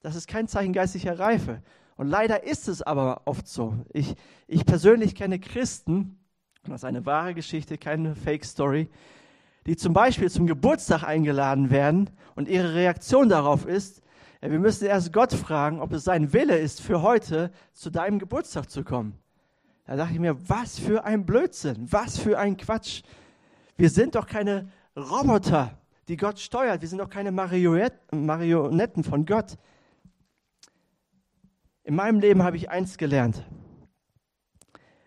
Das 0.02 0.16
ist 0.16 0.28
kein 0.28 0.48
Zeichen 0.48 0.74
geistlicher 0.74 1.18
Reife. 1.18 1.64
Und 1.98 2.08
leider 2.08 2.44
ist 2.44 2.68
es 2.68 2.84
aber 2.84 3.24
oft 3.26 3.48
so. 3.48 3.84
Ich, 3.92 4.14
ich 4.46 4.64
persönlich 4.64 5.16
kenne 5.16 5.40
Christen, 5.40 6.20
das 6.66 6.82
ist 6.82 6.86
eine 6.86 7.08
wahre 7.08 7.34
Geschichte, 7.34 7.80
keine 7.80 8.14
Fake-Story, 8.14 8.90
die 9.66 9.76
zum 9.76 9.94
Beispiel 9.94 10.30
zum 10.30 10.46
Geburtstag 10.46 11.02
eingeladen 11.02 11.72
werden 11.72 12.12
und 12.36 12.48
ihre 12.48 12.76
Reaktion 12.76 13.28
darauf 13.28 13.66
ist, 13.66 14.01
wir 14.50 14.60
müssen 14.60 14.86
erst 14.86 15.14
Gott 15.14 15.34
fragen, 15.34 15.80
ob 15.80 15.94
es 15.94 16.04
sein 16.04 16.34
Wille 16.34 16.58
ist, 16.58 16.82
für 16.82 17.04
heute 17.04 17.52
zu 17.74 17.92
deinem 17.92 18.18
Geburtstag 18.18 18.70
zu 18.70 18.84
kommen. 18.84 19.14
Da 19.86 19.96
dachte 19.96 20.14
ich 20.14 20.20
mir, 20.20 20.50
was 20.50 20.80
für 20.80 21.04
ein 21.04 21.26
Blödsinn, 21.26 21.92
was 21.92 22.18
für 22.18 22.40
ein 22.40 22.58
Quatsch. 22.58 23.04
Wir 23.78 23.90
sind 23.90 24.16
doch 24.16 24.26
keine 24.26 24.70
Roboter, 24.96 25.78
die 26.08 26.18
Gott 26.18 26.40
steuert. 26.40 26.82
Wir 26.82 26.88
sind 26.88 26.98
doch 27.00 27.10
keine 27.10 27.32
Marionetten 27.32 29.04
von 29.04 29.26
Gott. 29.26 29.58
In 31.84 31.96
meinem 31.96 32.20
Leben 32.20 32.42
habe 32.42 32.58
ich 32.58 32.70
eins 32.70 32.98
gelernt. 32.98 33.46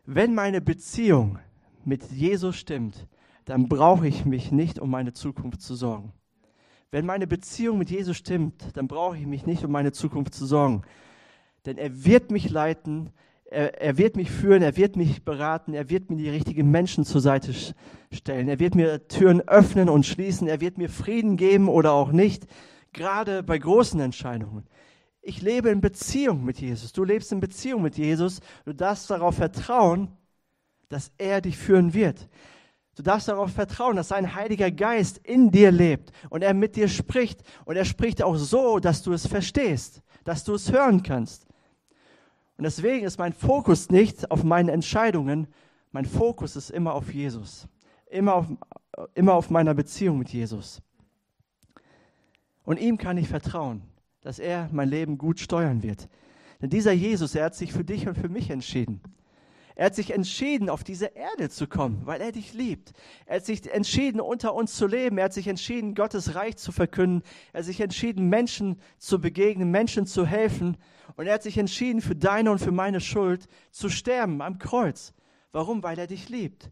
Wenn 0.06 0.34
meine 0.34 0.60
Beziehung 0.60 1.38
mit 1.84 2.10
Jesus 2.10 2.56
stimmt, 2.56 3.08
dann 3.46 3.68
brauche 3.68 4.06
ich 4.06 4.24
mich 4.24 4.52
nicht 4.52 4.78
um 4.78 4.90
meine 4.90 5.12
Zukunft 5.12 5.60
zu 5.60 5.74
sorgen. 5.74 6.12
Wenn 6.94 7.06
meine 7.06 7.26
Beziehung 7.26 7.78
mit 7.78 7.90
Jesus 7.90 8.16
stimmt, 8.16 8.62
dann 8.74 8.86
brauche 8.86 9.18
ich 9.18 9.26
mich 9.26 9.46
nicht 9.46 9.64
um 9.64 9.72
meine 9.72 9.90
Zukunft 9.90 10.32
zu 10.32 10.46
sorgen. 10.46 10.82
Denn 11.66 11.76
er 11.76 12.04
wird 12.04 12.30
mich 12.30 12.50
leiten, 12.50 13.10
er, 13.46 13.80
er, 13.80 13.98
wird 13.98 14.14
mich 14.14 14.30
führen, 14.30 14.62
er 14.62 14.76
wird 14.76 14.94
mich 14.94 15.24
beraten, 15.24 15.74
er 15.74 15.90
wird 15.90 16.08
mir 16.08 16.18
die 16.18 16.28
richtigen 16.28 16.70
Menschen 16.70 17.04
zur 17.04 17.20
Seite 17.20 17.52
stellen, 18.12 18.48
er 18.48 18.60
wird 18.60 18.76
mir 18.76 19.08
Türen 19.08 19.40
öffnen 19.40 19.88
und 19.88 20.06
schließen, 20.06 20.46
er 20.46 20.60
wird 20.60 20.78
mir 20.78 20.88
Frieden 20.88 21.36
geben 21.36 21.68
oder 21.68 21.90
auch 21.90 22.12
nicht, 22.12 22.46
gerade 22.92 23.42
bei 23.42 23.58
großen 23.58 23.98
Entscheidungen. 23.98 24.62
Ich 25.20 25.42
lebe 25.42 25.70
in 25.70 25.80
Beziehung 25.80 26.44
mit 26.44 26.60
Jesus, 26.60 26.92
du 26.92 27.02
lebst 27.02 27.32
in 27.32 27.40
Beziehung 27.40 27.82
mit 27.82 27.98
Jesus, 27.98 28.38
du 28.66 28.72
darfst 28.72 29.10
darauf 29.10 29.34
vertrauen, 29.34 30.12
dass 30.90 31.10
er 31.18 31.40
dich 31.40 31.56
führen 31.56 31.92
wird. 31.92 32.28
Du 32.96 33.02
darfst 33.02 33.28
darauf 33.28 33.50
vertrauen, 33.52 33.96
dass 33.96 34.08
sein 34.08 34.34
Heiliger 34.34 34.70
Geist 34.70 35.18
in 35.18 35.50
dir 35.50 35.72
lebt 35.72 36.12
und 36.30 36.42
er 36.42 36.54
mit 36.54 36.76
dir 36.76 36.88
spricht. 36.88 37.42
Und 37.64 37.76
er 37.76 37.84
spricht 37.84 38.22
auch 38.22 38.36
so, 38.36 38.78
dass 38.78 39.02
du 39.02 39.12
es 39.12 39.26
verstehst, 39.26 40.02
dass 40.22 40.44
du 40.44 40.54
es 40.54 40.70
hören 40.70 41.02
kannst. 41.02 41.46
Und 42.56 42.64
deswegen 42.64 43.04
ist 43.04 43.18
mein 43.18 43.32
Fokus 43.32 43.90
nicht 43.90 44.30
auf 44.30 44.44
meine 44.44 44.70
Entscheidungen, 44.72 45.48
mein 45.90 46.04
Fokus 46.04 46.56
ist 46.56 46.70
immer 46.70 46.94
auf 46.94 47.12
Jesus, 47.12 47.68
immer 48.06 48.34
auf, 48.34 48.46
immer 49.14 49.34
auf 49.34 49.50
meiner 49.50 49.74
Beziehung 49.74 50.18
mit 50.18 50.30
Jesus. 50.30 50.82
Und 52.64 52.80
ihm 52.80 52.96
kann 52.96 53.16
ich 53.16 53.28
vertrauen, 53.28 53.82
dass 54.20 54.38
er 54.38 54.68
mein 54.72 54.88
Leben 54.88 55.18
gut 55.18 55.38
steuern 55.40 55.82
wird. 55.82 56.08
Denn 56.60 56.70
dieser 56.70 56.92
Jesus, 56.92 57.34
er 57.34 57.46
hat 57.46 57.54
sich 57.54 57.72
für 57.72 57.84
dich 57.84 58.08
und 58.08 58.16
für 58.16 58.28
mich 58.28 58.50
entschieden. 58.50 59.00
Er 59.76 59.86
hat 59.86 59.94
sich 59.94 60.12
entschieden, 60.12 60.70
auf 60.70 60.84
diese 60.84 61.06
Erde 61.06 61.50
zu 61.50 61.66
kommen, 61.66 62.02
weil 62.04 62.20
er 62.20 62.30
dich 62.30 62.54
liebt. 62.54 62.92
Er 63.26 63.36
hat 63.36 63.44
sich 63.44 63.72
entschieden, 63.72 64.20
unter 64.20 64.54
uns 64.54 64.74
zu 64.76 64.86
leben. 64.86 65.18
Er 65.18 65.24
hat 65.24 65.32
sich 65.32 65.48
entschieden, 65.48 65.96
Gottes 65.96 66.36
Reich 66.36 66.56
zu 66.56 66.70
verkünden. 66.70 67.22
Er 67.52 67.58
hat 67.58 67.66
sich 67.66 67.80
entschieden, 67.80 68.28
Menschen 68.28 68.80
zu 68.98 69.20
begegnen, 69.20 69.72
Menschen 69.72 70.06
zu 70.06 70.24
helfen. 70.26 70.76
Und 71.16 71.26
er 71.26 71.34
hat 71.34 71.42
sich 71.42 71.58
entschieden, 71.58 72.00
für 72.00 72.14
deine 72.14 72.52
und 72.52 72.60
für 72.60 72.70
meine 72.70 73.00
Schuld 73.00 73.48
zu 73.72 73.88
sterben 73.88 74.40
am 74.42 74.58
Kreuz. 74.58 75.12
Warum? 75.50 75.82
Weil 75.82 75.98
er 75.98 76.06
dich 76.06 76.28
liebt. 76.28 76.70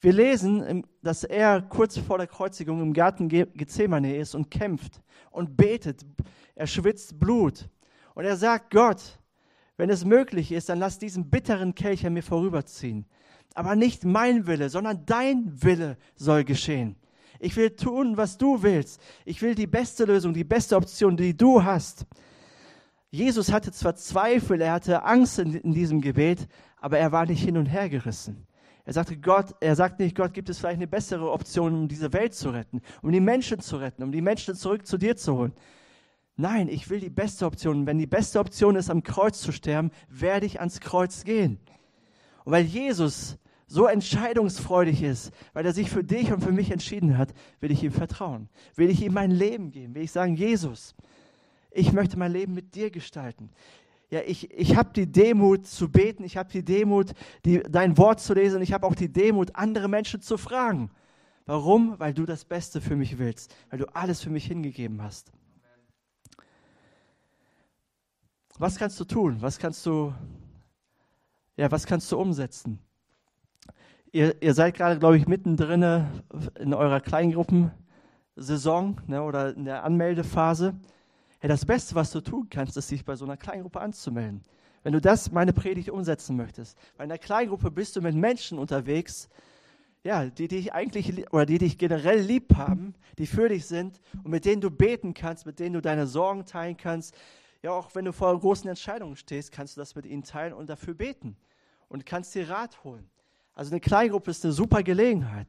Wir 0.00 0.12
lesen, 0.12 0.86
dass 1.02 1.24
er 1.24 1.60
kurz 1.60 1.98
vor 1.98 2.18
der 2.18 2.28
Kreuzigung 2.28 2.80
im 2.80 2.92
Garten 2.92 3.28
Gethsemane 3.28 4.16
ist 4.16 4.36
und 4.36 4.48
kämpft 4.48 5.02
und 5.32 5.56
betet. 5.56 6.06
Er 6.54 6.68
schwitzt 6.68 7.18
Blut. 7.18 7.68
Und 8.14 8.24
er 8.24 8.36
sagt, 8.36 8.70
Gott, 8.70 9.18
wenn 9.78 9.88
es 9.88 10.04
möglich 10.04 10.52
ist, 10.52 10.68
dann 10.68 10.80
lass 10.80 10.98
diesen 10.98 11.30
bitteren 11.30 11.74
Kelch 11.74 12.04
an 12.04 12.12
mir 12.12 12.22
vorüberziehen. 12.22 13.06
Aber 13.54 13.76
nicht 13.76 14.04
mein 14.04 14.46
Wille, 14.46 14.68
sondern 14.68 15.06
dein 15.06 15.50
Wille 15.62 15.96
soll 16.16 16.44
geschehen. 16.44 16.96
Ich 17.40 17.56
will 17.56 17.70
tun, 17.70 18.16
was 18.16 18.36
du 18.36 18.62
willst. 18.62 19.00
Ich 19.24 19.40
will 19.40 19.54
die 19.54 19.68
beste 19.68 20.04
Lösung, 20.04 20.34
die 20.34 20.44
beste 20.44 20.76
Option, 20.76 21.16
die 21.16 21.36
du 21.36 21.62
hast. 21.62 22.04
Jesus 23.10 23.52
hatte 23.52 23.72
zwar 23.72 23.94
Zweifel, 23.94 24.60
er 24.60 24.72
hatte 24.72 25.04
Angst 25.04 25.38
in, 25.38 25.54
in 25.54 25.72
diesem 25.72 26.00
Gebet, 26.00 26.46
aber 26.76 26.98
er 26.98 27.12
war 27.12 27.24
nicht 27.24 27.42
hin 27.42 27.56
und 27.56 27.66
her 27.66 27.88
gerissen. 27.88 28.46
Er 28.84 28.94
sagte 28.94 29.16
Gott, 29.16 29.54
er 29.60 29.76
sagt 29.76 30.00
nicht, 30.00 30.16
Gott, 30.16 30.34
gibt 30.34 30.48
es 30.48 30.58
vielleicht 30.58 30.78
eine 30.78 30.88
bessere 30.88 31.30
Option, 31.30 31.74
um 31.74 31.88
diese 31.88 32.12
Welt 32.12 32.34
zu 32.34 32.50
retten, 32.50 32.80
um 33.02 33.12
die 33.12 33.20
Menschen 33.20 33.60
zu 33.60 33.76
retten, 33.76 34.02
um 34.02 34.10
die 34.10 34.22
Menschen 34.22 34.54
zurück 34.56 34.86
zu 34.86 34.98
dir 34.98 35.16
zu 35.16 35.36
holen. 35.36 35.52
Nein, 36.40 36.68
ich 36.68 36.88
will 36.88 37.00
die 37.00 37.10
beste 37.10 37.46
Option. 37.46 37.84
wenn 37.84 37.98
die 37.98 38.06
beste 38.06 38.38
Option 38.38 38.76
ist, 38.76 38.90
am 38.90 39.02
Kreuz 39.02 39.40
zu 39.40 39.50
sterben, 39.50 39.90
werde 40.08 40.46
ich 40.46 40.60
ans 40.60 40.78
Kreuz 40.78 41.24
gehen. 41.24 41.58
Und 42.44 42.52
weil 42.52 42.64
Jesus 42.64 43.38
so 43.66 43.86
entscheidungsfreudig 43.86 45.02
ist, 45.02 45.32
weil 45.52 45.66
er 45.66 45.72
sich 45.72 45.90
für 45.90 46.04
dich 46.04 46.32
und 46.32 46.40
für 46.40 46.52
mich 46.52 46.70
entschieden 46.70 47.18
hat, 47.18 47.34
will 47.58 47.72
ich 47.72 47.82
ihm 47.82 47.90
vertrauen. 47.90 48.48
Will 48.76 48.88
ich 48.88 49.02
ihm 49.02 49.14
mein 49.14 49.32
Leben 49.32 49.72
geben. 49.72 49.96
Will 49.96 50.04
ich 50.04 50.12
sagen, 50.12 50.36
Jesus, 50.36 50.94
ich 51.72 51.92
möchte 51.92 52.16
mein 52.16 52.30
Leben 52.30 52.54
mit 52.54 52.76
dir 52.76 52.92
gestalten. 52.92 53.50
Ja, 54.08 54.20
ich, 54.24 54.48
ich 54.52 54.76
habe 54.76 54.90
die 54.94 55.10
Demut 55.10 55.66
zu 55.66 55.90
beten, 55.90 56.22
ich 56.22 56.36
habe 56.36 56.52
die 56.52 56.64
Demut, 56.64 57.14
die, 57.44 57.64
dein 57.68 57.98
Wort 57.98 58.20
zu 58.20 58.32
lesen, 58.32 58.62
ich 58.62 58.72
habe 58.72 58.86
auch 58.86 58.94
die 58.94 59.12
Demut, 59.12 59.56
andere 59.56 59.88
Menschen 59.88 60.22
zu 60.22 60.38
fragen. 60.38 60.90
Warum? 61.46 61.98
Weil 61.98 62.14
du 62.14 62.26
das 62.26 62.44
Beste 62.44 62.80
für 62.80 62.94
mich 62.94 63.18
willst, 63.18 63.52
weil 63.70 63.80
du 63.80 63.86
alles 63.92 64.22
für 64.22 64.30
mich 64.30 64.46
hingegeben 64.46 65.02
hast. 65.02 65.32
Was 68.60 68.76
kannst 68.76 68.98
du 68.98 69.04
tun? 69.04 69.40
Was 69.40 69.60
kannst 69.60 69.86
du, 69.86 70.12
ja, 71.56 71.70
was 71.70 71.86
kannst 71.86 72.10
du 72.10 72.18
umsetzen? 72.18 72.80
Ihr, 74.10 74.34
ihr 74.42 74.52
seid 74.52 74.74
gerade, 74.74 74.98
glaube 74.98 75.16
ich, 75.16 75.28
mittendrin 75.28 76.08
in 76.58 76.74
eurer 76.74 77.00
Kleingruppensaison 77.00 79.00
ne, 79.06 79.22
oder 79.22 79.54
in 79.54 79.64
der 79.64 79.84
Anmeldephase. 79.84 80.74
Ja, 81.40 81.48
das 81.48 81.64
Beste, 81.64 81.94
was 81.94 82.10
du 82.10 82.20
tun 82.20 82.48
kannst, 82.50 82.76
ist, 82.76 82.90
dich 82.90 83.04
bei 83.04 83.14
so 83.14 83.24
einer 83.24 83.36
Kleingruppe 83.36 83.80
anzumelden. 83.80 84.42
Wenn 84.82 84.92
du 84.92 85.00
das, 85.00 85.30
meine 85.30 85.52
Predigt, 85.52 85.90
umsetzen 85.90 86.36
möchtest. 86.36 86.76
Bei 86.96 87.04
einer 87.04 87.18
Kleingruppe 87.18 87.70
bist 87.70 87.94
du 87.94 88.00
mit 88.00 88.16
Menschen 88.16 88.58
unterwegs, 88.58 89.28
ja, 90.02 90.26
die 90.26 90.48
dich 90.48 90.72
eigentlich 90.72 91.32
oder 91.32 91.46
die 91.46 91.58
dich 91.58 91.78
generell 91.78 92.22
lieb 92.22 92.56
haben, 92.56 92.96
die 93.18 93.26
für 93.26 93.48
dich 93.48 93.66
sind 93.66 94.00
und 94.24 94.32
mit 94.32 94.44
denen 94.44 94.60
du 94.60 94.72
beten 94.72 95.14
kannst, 95.14 95.46
mit 95.46 95.60
denen 95.60 95.74
du 95.74 95.80
deine 95.80 96.08
Sorgen 96.08 96.44
teilen 96.44 96.76
kannst. 96.76 97.14
Ja, 97.62 97.72
auch 97.72 97.94
wenn 97.94 98.04
du 98.04 98.12
vor 98.12 98.38
großen 98.38 98.68
Entscheidungen 98.68 99.16
stehst, 99.16 99.50
kannst 99.50 99.76
du 99.76 99.80
das 99.80 99.94
mit 99.96 100.06
ihnen 100.06 100.22
teilen 100.22 100.52
und 100.52 100.68
dafür 100.70 100.94
beten 100.94 101.36
und 101.88 102.06
kannst 102.06 102.34
dir 102.34 102.48
Rat 102.48 102.84
holen. 102.84 103.10
Also 103.54 103.72
eine 103.72 103.80
Kleingruppe 103.80 104.30
ist 104.30 104.44
eine 104.44 104.52
super 104.52 104.82
Gelegenheit. 104.84 105.48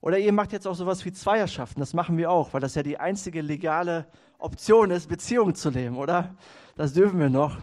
Oder 0.00 0.18
ihr 0.18 0.32
macht 0.32 0.52
jetzt 0.52 0.66
auch 0.66 0.74
sowas 0.74 1.04
wie 1.04 1.12
Zweierschaften, 1.12 1.78
das 1.78 1.94
machen 1.94 2.16
wir 2.16 2.30
auch, 2.30 2.52
weil 2.52 2.60
das 2.60 2.74
ja 2.74 2.82
die 2.82 2.98
einzige 2.98 3.42
legale 3.42 4.06
Option 4.38 4.90
ist, 4.90 5.08
Beziehungen 5.08 5.54
zu 5.54 5.70
leben, 5.70 5.98
oder? 5.98 6.34
Das 6.74 6.94
dürfen 6.94 7.20
wir 7.20 7.28
noch, 7.28 7.58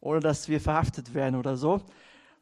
ohne 0.00 0.20
dass 0.20 0.48
wir 0.48 0.60
verhaftet 0.60 1.14
werden 1.14 1.36
oder 1.36 1.56
so 1.56 1.82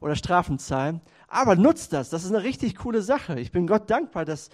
oder 0.01 0.16
Strafen 0.16 0.59
zahlen. 0.59 1.01
Aber 1.29 1.57
nutzt 1.57 1.93
das, 1.93 2.11
das 2.11 2.25
ist 2.25 2.33
eine 2.33 2.43
richtig 2.43 2.77
coole 2.77 3.03
Sache. 3.03 3.38
Ich 3.38 3.53
bin 3.53 3.66
Gott 3.66 3.90
dankbar, 3.90 4.25
dass, 4.25 4.49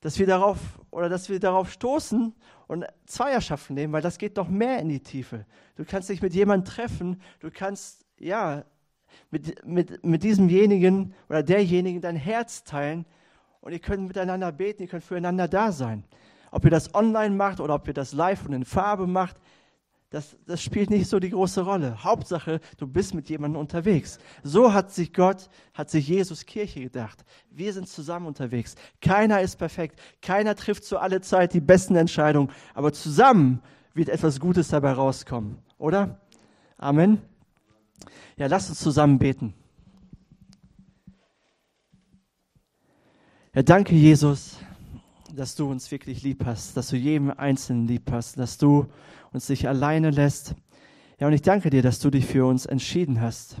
dass 0.00 0.18
wir 0.18 0.26
darauf 0.26 0.58
oder 0.90 1.08
dass 1.08 1.28
wir 1.28 1.40
darauf 1.40 1.70
stoßen 1.70 2.34
und 2.66 2.86
Zweierschaften 3.06 3.74
nehmen, 3.74 3.92
weil 3.92 4.02
das 4.02 4.18
geht 4.18 4.36
noch 4.36 4.48
mehr 4.48 4.78
in 4.80 4.88
die 4.88 5.00
Tiefe. 5.00 5.44
Du 5.76 5.84
kannst 5.84 6.08
dich 6.08 6.22
mit 6.22 6.34
jemandem 6.34 6.72
treffen, 6.72 7.20
du 7.40 7.50
kannst 7.50 8.04
ja 8.18 8.64
mit, 9.30 9.64
mit, 9.66 10.04
mit 10.04 10.22
diesemjenigen 10.22 11.14
oder 11.28 11.42
derjenigen 11.42 12.00
dein 12.00 12.16
Herz 12.16 12.64
teilen 12.64 13.06
und 13.60 13.72
ihr 13.72 13.78
könnt 13.78 14.06
miteinander 14.06 14.52
beten, 14.52 14.82
ihr 14.82 14.88
könnt 14.88 15.04
füreinander 15.04 15.48
da 15.48 15.72
sein. 15.72 16.04
Ob 16.50 16.64
ihr 16.64 16.70
das 16.70 16.94
online 16.94 17.34
macht 17.34 17.60
oder 17.60 17.74
ob 17.74 17.86
ihr 17.86 17.94
das 17.94 18.12
live 18.12 18.46
und 18.46 18.52
in 18.52 18.64
Farbe 18.64 19.06
macht, 19.06 19.36
das, 20.10 20.36
das 20.44 20.60
spielt 20.60 20.90
nicht 20.90 21.08
so 21.08 21.20
die 21.20 21.30
große 21.30 21.60
Rolle. 21.60 22.02
Hauptsache, 22.02 22.60
du 22.78 22.88
bist 22.88 23.14
mit 23.14 23.28
jemandem 23.28 23.60
unterwegs. 23.60 24.18
So 24.42 24.72
hat 24.72 24.92
sich 24.92 25.12
Gott, 25.12 25.48
hat 25.72 25.88
sich 25.88 26.08
Jesus 26.08 26.46
Kirche 26.46 26.80
gedacht. 26.80 27.24
Wir 27.48 27.72
sind 27.72 27.88
zusammen 27.88 28.26
unterwegs. 28.26 28.74
Keiner 29.00 29.40
ist 29.40 29.56
perfekt. 29.56 30.00
Keiner 30.20 30.56
trifft 30.56 30.82
zu 30.82 30.98
aller 30.98 31.22
Zeit 31.22 31.54
die 31.54 31.60
besten 31.60 31.94
Entscheidungen. 31.94 32.50
Aber 32.74 32.92
zusammen 32.92 33.62
wird 33.94 34.08
etwas 34.08 34.40
Gutes 34.40 34.68
dabei 34.68 34.92
rauskommen. 34.92 35.58
Oder? 35.78 36.20
Amen. 36.76 37.22
Ja, 38.36 38.48
lasst 38.48 38.68
uns 38.68 38.80
zusammen 38.80 39.18
beten. 39.18 39.54
Ja, 43.54 43.62
danke, 43.62 43.94
Jesus, 43.94 44.56
dass 45.36 45.54
du 45.54 45.70
uns 45.70 45.90
wirklich 45.90 46.22
lieb 46.22 46.44
hast, 46.44 46.76
dass 46.76 46.88
du 46.88 46.96
jedem 46.96 47.30
Einzelnen 47.30 47.86
lieb 47.86 48.10
hast, 48.10 48.38
dass 48.38 48.58
du 48.58 48.86
uns 49.32 49.48
nicht 49.48 49.68
alleine 49.68 50.10
lässt. 50.10 50.54
Ja, 51.18 51.26
und 51.26 51.32
ich 51.32 51.42
danke 51.42 51.70
dir, 51.70 51.82
dass 51.82 52.00
du 52.00 52.10
dich 52.10 52.26
für 52.26 52.46
uns 52.46 52.66
entschieden 52.66 53.20
hast. 53.20 53.56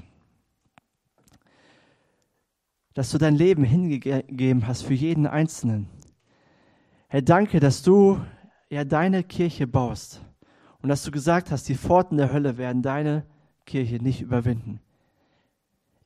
Dass 2.94 3.10
du 3.10 3.18
dein 3.18 3.36
Leben 3.36 3.64
hingegeben 3.64 4.66
hast 4.66 4.82
für 4.82 4.94
jeden 4.94 5.26
Einzelnen. 5.26 5.88
Herr, 7.08 7.22
danke, 7.22 7.60
dass 7.60 7.82
du 7.82 8.20
ja 8.68 8.84
deine 8.84 9.22
Kirche 9.22 9.66
baust 9.66 10.22
und 10.80 10.88
dass 10.88 11.02
du 11.02 11.10
gesagt 11.10 11.50
hast, 11.50 11.68
die 11.68 11.74
Pforten 11.74 12.16
der 12.16 12.32
Hölle 12.32 12.56
werden 12.56 12.82
deine 12.82 13.24
Kirche 13.66 13.96
nicht 13.96 14.20
überwinden. 14.20 14.80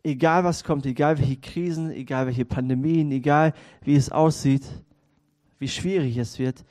Egal 0.02 0.44
was 0.44 0.64
kommt, 0.64 0.84
egal 0.84 1.18
welche 1.18 1.36
Krisen, 1.36 1.90
egal 1.90 2.26
welche 2.26 2.44
Pandemien, 2.44 3.10
egal 3.10 3.54
wie 3.82 3.96
es 3.96 4.10
aussieht, 4.10 4.64
wie 5.58 5.68
schwierig 5.68 6.18
es 6.18 6.38
wird, 6.38 6.64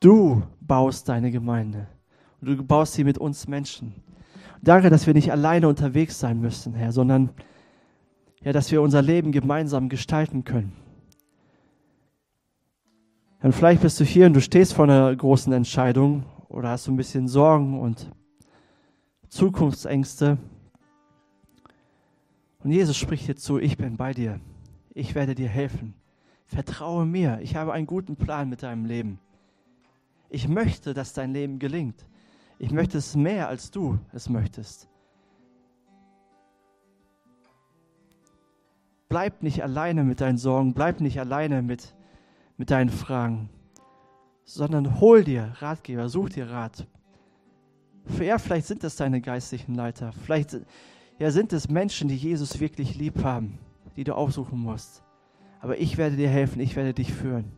du 0.00 0.42
baust 0.60 1.08
deine 1.08 1.30
Gemeinde. 1.30 1.86
Und 2.40 2.48
du 2.48 2.64
baust 2.64 2.94
sie 2.94 3.04
mit 3.04 3.18
uns 3.18 3.46
Menschen. 3.46 3.94
Danke, 4.62 4.90
dass 4.90 5.06
wir 5.06 5.14
nicht 5.14 5.32
alleine 5.32 5.68
unterwegs 5.68 6.18
sein 6.18 6.40
müssen, 6.40 6.74
Herr, 6.74 6.92
sondern 6.92 7.30
ja, 8.42 8.52
dass 8.52 8.70
wir 8.70 8.82
unser 8.82 9.02
Leben 9.02 9.32
gemeinsam 9.32 9.88
gestalten 9.88 10.44
können. 10.44 10.72
Und 13.42 13.52
vielleicht 13.52 13.82
bist 13.82 13.98
du 14.00 14.04
hier 14.04 14.26
und 14.26 14.34
du 14.34 14.40
stehst 14.40 14.74
vor 14.74 14.84
einer 14.84 15.14
großen 15.14 15.52
Entscheidung 15.52 16.24
oder 16.48 16.70
hast 16.70 16.86
du 16.86 16.92
ein 16.92 16.96
bisschen 16.96 17.26
Sorgen 17.26 17.80
und 17.80 18.10
Zukunftsängste. 19.28 20.36
Und 22.62 22.70
Jesus 22.70 22.96
spricht 22.96 23.28
dir 23.28 23.36
zu, 23.36 23.58
ich 23.58 23.78
bin 23.78 23.96
bei 23.96 24.12
dir. 24.12 24.40
Ich 24.92 25.14
werde 25.14 25.34
dir 25.34 25.48
helfen. 25.48 25.94
Vertraue 26.44 27.06
mir. 27.06 27.38
Ich 27.40 27.56
habe 27.56 27.72
einen 27.72 27.86
guten 27.86 28.16
Plan 28.16 28.50
mit 28.50 28.62
deinem 28.62 28.84
Leben. 28.84 29.18
Ich 30.30 30.48
möchte, 30.48 30.94
dass 30.94 31.12
dein 31.12 31.32
Leben 31.32 31.58
gelingt. 31.58 32.06
Ich 32.58 32.70
möchte 32.70 32.98
es 32.98 33.16
mehr, 33.16 33.48
als 33.48 33.70
du 33.70 33.98
es 34.12 34.28
möchtest. 34.28 34.88
Bleib 39.08 39.42
nicht 39.42 39.62
alleine 39.62 40.04
mit 40.04 40.20
deinen 40.20 40.38
Sorgen, 40.38 40.72
bleib 40.72 41.00
nicht 41.00 41.18
alleine 41.18 41.62
mit, 41.62 41.94
mit 42.56 42.70
deinen 42.70 42.90
Fragen, 42.90 43.50
sondern 44.44 45.00
hol 45.00 45.24
dir 45.24 45.52
Ratgeber, 45.58 46.08
such 46.08 46.30
dir 46.30 46.48
Rat 46.48 46.86
ja, 48.18 48.38
vielleicht 48.38 48.66
sind 48.66 48.84
das 48.84 48.96
deine 48.96 49.20
geistlichen 49.20 49.74
Leiter. 49.74 50.12
Vielleicht 50.24 50.56
ja, 51.18 51.30
sind 51.30 51.52
es 51.52 51.68
Menschen, 51.68 52.08
die 52.08 52.16
Jesus 52.16 52.60
wirklich 52.60 52.96
lieb 52.96 53.22
haben, 53.22 53.58
die 53.96 54.04
du 54.04 54.14
aufsuchen 54.14 54.58
musst. 54.58 55.02
Aber 55.60 55.78
ich 55.78 55.96
werde 55.98 56.16
dir 56.16 56.28
helfen, 56.28 56.60
ich 56.60 56.76
werde 56.76 56.94
dich 56.94 57.12
führen. 57.12 57.52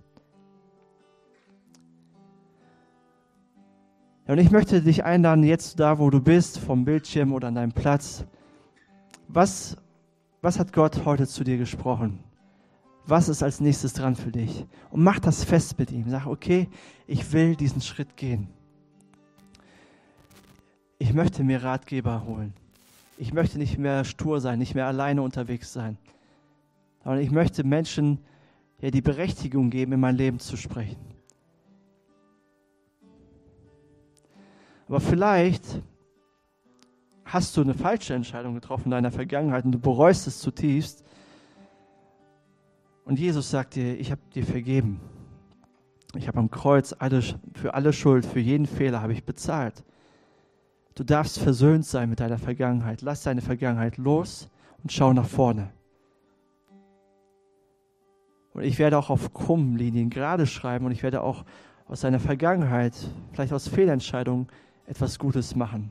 Und 4.26 4.38
ich 4.38 4.50
möchte 4.50 4.82
dich 4.82 5.04
einladen, 5.04 5.44
jetzt 5.44 5.80
da, 5.80 5.98
wo 5.98 6.11
du 6.11 6.20
bist, 6.20 6.58
vom 6.58 6.85
Bildschirm 6.85 7.32
oder 7.32 7.48
an 7.48 7.56
deinem 7.56 7.72
Platz. 7.72 8.24
Was, 9.28 9.76
was 10.40 10.58
hat 10.58 10.72
Gott 10.72 11.04
heute 11.04 11.26
zu 11.26 11.44
dir 11.44 11.58
gesprochen? 11.58 12.20
Was 13.06 13.28
ist 13.28 13.42
als 13.42 13.61
nächstes 13.61 13.94
dran 13.94 14.14
für 14.14 14.30
dich? 14.30 14.64
Und 14.90 15.02
mach 15.02 15.18
das 15.18 15.44
fest 15.44 15.78
mit 15.78 15.90
ihm. 15.90 16.08
Sag, 16.08 16.26
okay, 16.26 16.68
ich 17.06 17.32
will 17.32 17.56
diesen 17.56 17.80
Schritt 17.80 18.16
gehen 18.16 18.48
ich 21.02 21.12
möchte 21.12 21.42
mir 21.42 21.64
Ratgeber 21.64 22.24
holen. 22.26 22.54
Ich 23.18 23.32
möchte 23.32 23.58
nicht 23.58 23.76
mehr 23.76 24.04
stur 24.04 24.40
sein, 24.40 24.61
nicht 24.61 24.76
mehr 24.76 24.87
alleine 24.87 25.22
unterwegs 25.22 25.72
sein, 25.72 25.98
sondern 27.02 27.20
ich 27.20 27.32
möchte 27.32 27.64
Menschen 27.64 28.20
ja, 28.80 28.92
die 28.92 29.02
Berechtigung 29.02 29.70
geben, 29.70 29.92
in 29.92 30.00
mein 30.00 30.16
Leben 30.16 30.38
zu 30.38 30.56
sprechen. 30.56 31.00
Aber 34.92 35.00
vielleicht 35.00 35.81
hast 37.24 37.57
du 37.57 37.62
eine 37.62 37.72
falsche 37.72 38.12
Entscheidung 38.12 38.53
getroffen 38.53 38.88
in 38.88 38.90
deiner 38.90 39.11
Vergangenheit 39.11 39.64
und 39.64 39.72
du 39.72 39.78
bereust 39.78 40.26
es 40.26 40.38
zutiefst. 40.38 41.03
Und 43.07 43.18
Jesus 43.18 43.51
sagt 43.51 43.74
dir, 43.74 43.99
ich 43.99 44.11
habe 44.11 44.20
dir 44.34 44.45
vergeben. 44.45 45.01
Ich 46.14 46.28
habe 46.28 46.38
am 46.38 46.51
Kreuz 46.51 46.95
alle, 46.99 47.22
für 47.55 47.72
alle 47.72 47.95
Schuld, 47.95 48.26
für 48.26 48.38
jeden 48.38 48.66
Fehler 48.66 49.01
habe 49.01 49.14
ich 49.14 49.24
bezahlt. 49.24 49.82
Du 50.95 51.05
darfst 51.05 51.38
versöhnt 51.38 51.86
sein 51.86 52.11
mit 52.11 52.20
deiner 52.20 52.36
Vergangenheit. 52.36 53.01
Lass 53.01 53.22
deine 53.22 53.40
Vergangenheit 53.40 53.97
los 53.97 54.51
und 54.82 54.93
schau 54.93 55.14
nach 55.14 55.26
vorne. 55.26 55.72
Und 58.53 58.64
ich 58.64 58.78
werde 58.78 58.99
auch 58.99 59.09
auf 59.09 59.32
krummen 59.32 59.78
Linien 59.78 60.11
gerade 60.11 60.47
schreiben 60.47 60.84
und 60.84 60.93
ich 60.93 61.03
werde 61.03 61.22
auch 61.22 61.47
aus 61.86 62.03
deiner 62.03 62.20
Vergangenheit, 62.20 62.93
vielleicht 63.32 63.55
aus 63.55 63.68
Fehlentscheidungen, 63.68 64.49
etwas 64.87 65.18
Gutes 65.18 65.55
machen. 65.55 65.91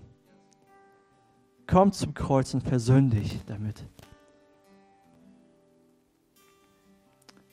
Komm 1.67 1.91
zum 1.91 2.13
Kreuz 2.13 2.53
und 2.53 2.61
versöhn 2.61 3.09
dich 3.09 3.39
damit. 3.45 3.85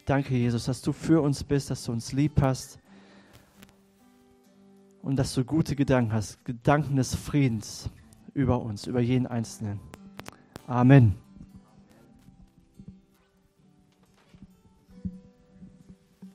Danke, 0.05 0.35
Jesus, 0.35 0.65
dass 0.65 0.81
du 0.81 0.93
für 0.93 1.21
uns 1.21 1.45
bist, 1.45 1.71
dass 1.71 1.85
du 1.85 1.93
uns 1.93 2.13
lieb 2.13 2.41
hast 2.41 2.81
und 5.03 5.17
dass 5.17 5.35
du 5.35 5.45
gute 5.45 5.77
Gedanken 5.77 6.13
hast, 6.13 6.43
Gedanken 6.45 6.97
des 6.97 7.15
Friedens 7.15 7.91
über 8.35 8.61
uns, 8.61 8.87
über 8.87 9.01
jeden 9.01 9.27
Einzelnen. 9.27 9.81
Amen. 10.67 11.28